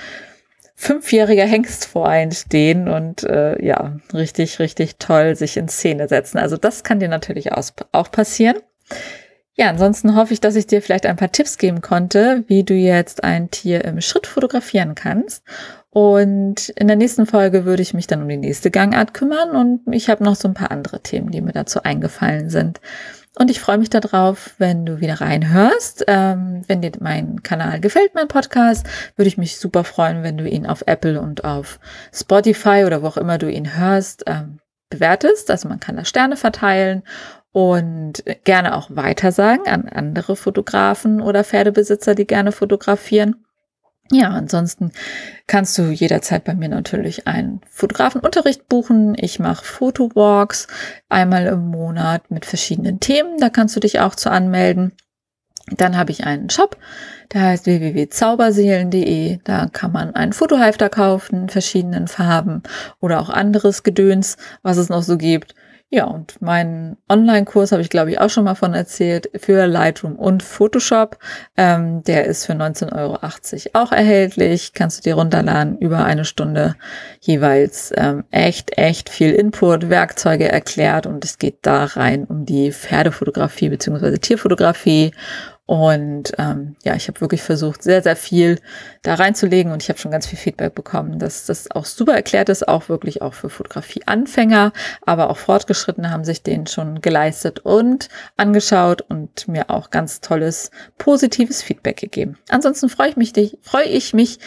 fünfjähriger 0.81 1.45
Hengst 1.45 1.85
vor 1.85 2.07
einen 2.07 2.31
stehen 2.31 2.87
und 2.89 3.23
äh, 3.23 3.63
ja, 3.63 3.97
richtig, 4.15 4.57
richtig 4.57 4.95
toll 4.97 5.35
sich 5.35 5.55
in 5.55 5.69
Szene 5.69 6.07
setzen. 6.07 6.39
Also 6.39 6.57
das 6.57 6.83
kann 6.83 6.99
dir 6.99 7.07
natürlich 7.07 7.51
auch 7.53 8.11
passieren. 8.11 8.57
Ja, 9.53 9.69
ansonsten 9.69 10.15
hoffe 10.15 10.33
ich, 10.33 10.41
dass 10.41 10.55
ich 10.55 10.65
dir 10.65 10.81
vielleicht 10.81 11.05
ein 11.05 11.17
paar 11.17 11.31
Tipps 11.31 11.59
geben 11.59 11.81
konnte, 11.81 12.45
wie 12.47 12.63
du 12.63 12.73
jetzt 12.73 13.23
ein 13.23 13.51
Tier 13.51 13.85
im 13.85 14.01
Schritt 14.01 14.25
fotografieren 14.25 14.95
kannst. 14.95 15.43
Und 15.93 16.69
in 16.69 16.87
der 16.87 16.95
nächsten 16.95 17.25
Folge 17.25 17.65
würde 17.65 17.81
ich 17.81 17.93
mich 17.93 18.07
dann 18.07 18.21
um 18.21 18.29
die 18.29 18.37
nächste 18.37 18.71
Gangart 18.71 19.13
kümmern 19.13 19.51
und 19.51 19.93
ich 19.93 20.09
habe 20.09 20.23
noch 20.23 20.35
so 20.35 20.47
ein 20.47 20.53
paar 20.53 20.71
andere 20.71 21.01
Themen, 21.01 21.31
die 21.31 21.41
mir 21.41 21.51
dazu 21.51 21.83
eingefallen 21.83 22.49
sind. 22.49 22.79
Und 23.37 23.51
ich 23.51 23.59
freue 23.59 23.77
mich 23.77 23.89
darauf, 23.89 24.55
wenn 24.57 24.85
du 24.85 25.01
wieder 25.01 25.19
reinhörst. 25.19 26.05
Ähm, 26.07 26.63
wenn 26.67 26.81
dir 26.81 26.91
mein 26.99 27.43
Kanal 27.43 27.81
gefällt, 27.81 28.15
mein 28.15 28.27
Podcast, 28.27 28.85
würde 29.15 29.27
ich 29.27 29.37
mich 29.37 29.57
super 29.57 29.83
freuen, 29.83 30.23
wenn 30.23 30.37
du 30.37 30.47
ihn 30.47 30.65
auf 30.65 30.83
Apple 30.85 31.19
und 31.19 31.43
auf 31.43 31.79
Spotify 32.13 32.83
oder 32.85 33.01
wo 33.01 33.07
auch 33.07 33.17
immer 33.17 33.37
du 33.37 33.49
ihn 33.49 33.77
hörst, 33.77 34.23
ähm, 34.27 34.59
bewertest. 34.89 35.51
Also 35.51 35.67
man 35.67 35.79
kann 35.79 35.97
da 35.97 36.05
Sterne 36.05 36.37
verteilen 36.37 37.03
und 37.51 38.23
gerne 38.43 38.75
auch 38.75 38.87
weitersagen 38.89 39.67
an 39.67 39.89
andere 39.89 40.37
Fotografen 40.37 41.21
oder 41.21 41.43
Pferdebesitzer, 41.43 42.15
die 42.15 42.27
gerne 42.27 42.51
fotografieren. 42.51 43.45
Ja, 44.13 44.31
ansonsten 44.31 44.91
kannst 45.47 45.77
du 45.77 45.83
jederzeit 45.83 46.43
bei 46.43 46.53
mir 46.53 46.67
natürlich 46.67 47.27
einen 47.27 47.61
Fotografenunterricht 47.69 48.67
buchen. 48.67 49.15
Ich 49.17 49.39
mache 49.39 49.63
Fotowalks 49.63 50.67
einmal 51.07 51.47
im 51.47 51.67
Monat 51.67 52.29
mit 52.29 52.45
verschiedenen 52.45 52.99
Themen. 52.99 53.37
Da 53.39 53.49
kannst 53.49 53.73
du 53.77 53.79
dich 53.79 54.01
auch 54.01 54.15
zu 54.15 54.29
anmelden. 54.29 54.91
Dann 55.77 55.95
habe 55.95 56.11
ich 56.11 56.25
einen 56.25 56.49
Shop, 56.49 56.75
der 57.31 57.43
heißt 57.43 57.65
www.zauberseelen.de. 57.65 59.39
Da 59.45 59.67
kann 59.67 59.93
man 59.93 60.13
einen 60.13 60.33
Fotohalfter 60.33 60.89
kaufen, 60.89 61.47
verschiedenen 61.47 62.09
Farben 62.09 62.63
oder 62.99 63.21
auch 63.21 63.29
anderes 63.29 63.83
Gedöns, 63.83 64.35
was 64.61 64.75
es 64.75 64.89
noch 64.89 65.03
so 65.03 65.17
gibt. 65.17 65.55
Ja, 65.93 66.05
und 66.05 66.41
meinen 66.41 66.95
Online-Kurs 67.09 67.73
habe 67.73 67.81
ich, 67.81 67.89
glaube 67.89 68.11
ich, 68.11 68.19
auch 68.21 68.29
schon 68.29 68.45
mal 68.45 68.55
von 68.55 68.73
erzählt 68.73 69.29
für 69.35 69.67
Lightroom 69.67 70.15
und 70.15 70.41
Photoshop. 70.41 71.17
Ähm, 71.57 72.01
der 72.05 72.27
ist 72.27 72.45
für 72.45 72.53
19,80 72.53 72.95
Euro 72.95 73.19
auch 73.73 73.91
erhältlich. 73.91 74.71
Kannst 74.71 74.99
du 74.99 75.01
dir 75.09 75.15
runterladen, 75.15 75.77
über 75.79 76.05
eine 76.05 76.23
Stunde 76.23 76.77
jeweils 77.19 77.91
ähm, 77.97 78.23
echt, 78.31 78.77
echt 78.77 79.09
viel 79.09 79.31
Input, 79.31 79.89
Werkzeuge 79.89 80.49
erklärt 80.49 81.07
und 81.07 81.25
es 81.25 81.37
geht 81.39 81.57
da 81.63 81.83
rein 81.83 82.23
um 82.23 82.45
die 82.45 82.71
Pferdefotografie 82.71 83.67
beziehungsweise 83.67 84.17
Tierfotografie 84.17 85.11
und 85.71 86.33
ähm, 86.37 86.75
ja, 86.83 86.95
ich 86.95 87.07
habe 87.07 87.21
wirklich 87.21 87.43
versucht, 87.43 87.81
sehr, 87.81 88.03
sehr 88.03 88.17
viel 88.17 88.59
da 89.03 89.15
reinzulegen 89.15 89.71
und 89.71 89.81
ich 89.81 89.87
habe 89.87 89.97
schon 89.97 90.11
ganz 90.11 90.27
viel 90.27 90.37
Feedback 90.37 90.75
bekommen, 90.75 91.17
dass 91.17 91.45
das 91.45 91.71
auch 91.71 91.85
super 91.85 92.13
erklärt 92.13 92.49
ist, 92.49 92.67
auch 92.67 92.89
wirklich 92.89 93.21
auch 93.21 93.33
für 93.33 93.49
Fotografie-Anfänger, 93.49 94.73
aber 95.05 95.29
auch 95.29 95.37
Fortgeschrittene 95.37 96.11
haben 96.11 96.25
sich 96.25 96.43
den 96.43 96.67
schon 96.67 96.99
geleistet 96.99 97.59
und 97.59 98.09
angeschaut 98.35 99.01
und 99.07 99.47
mir 99.47 99.69
auch 99.69 99.91
ganz 99.91 100.19
tolles, 100.19 100.71
positives 100.97 101.61
Feedback 101.63 101.95
gegeben. 101.95 102.37
Ansonsten 102.49 102.89
freue 102.89 103.11
ich 103.11 103.15
mich, 103.15 103.57
freue 103.61 103.85
ich 103.85 104.13
mich 104.13 104.39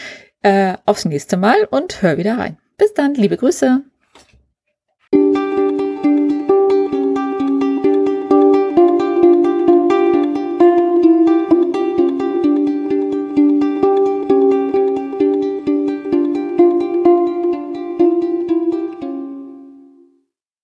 äh, 0.43 0.75
aufs 0.85 1.05
nächste 1.05 1.37
Mal 1.37 1.57
und 1.71 2.03
hör 2.03 2.19
wieder 2.19 2.37
rein. 2.37 2.59
Bis 2.77 2.93
dann, 2.93 3.15
liebe 3.15 3.37
Grüße. 3.37 3.81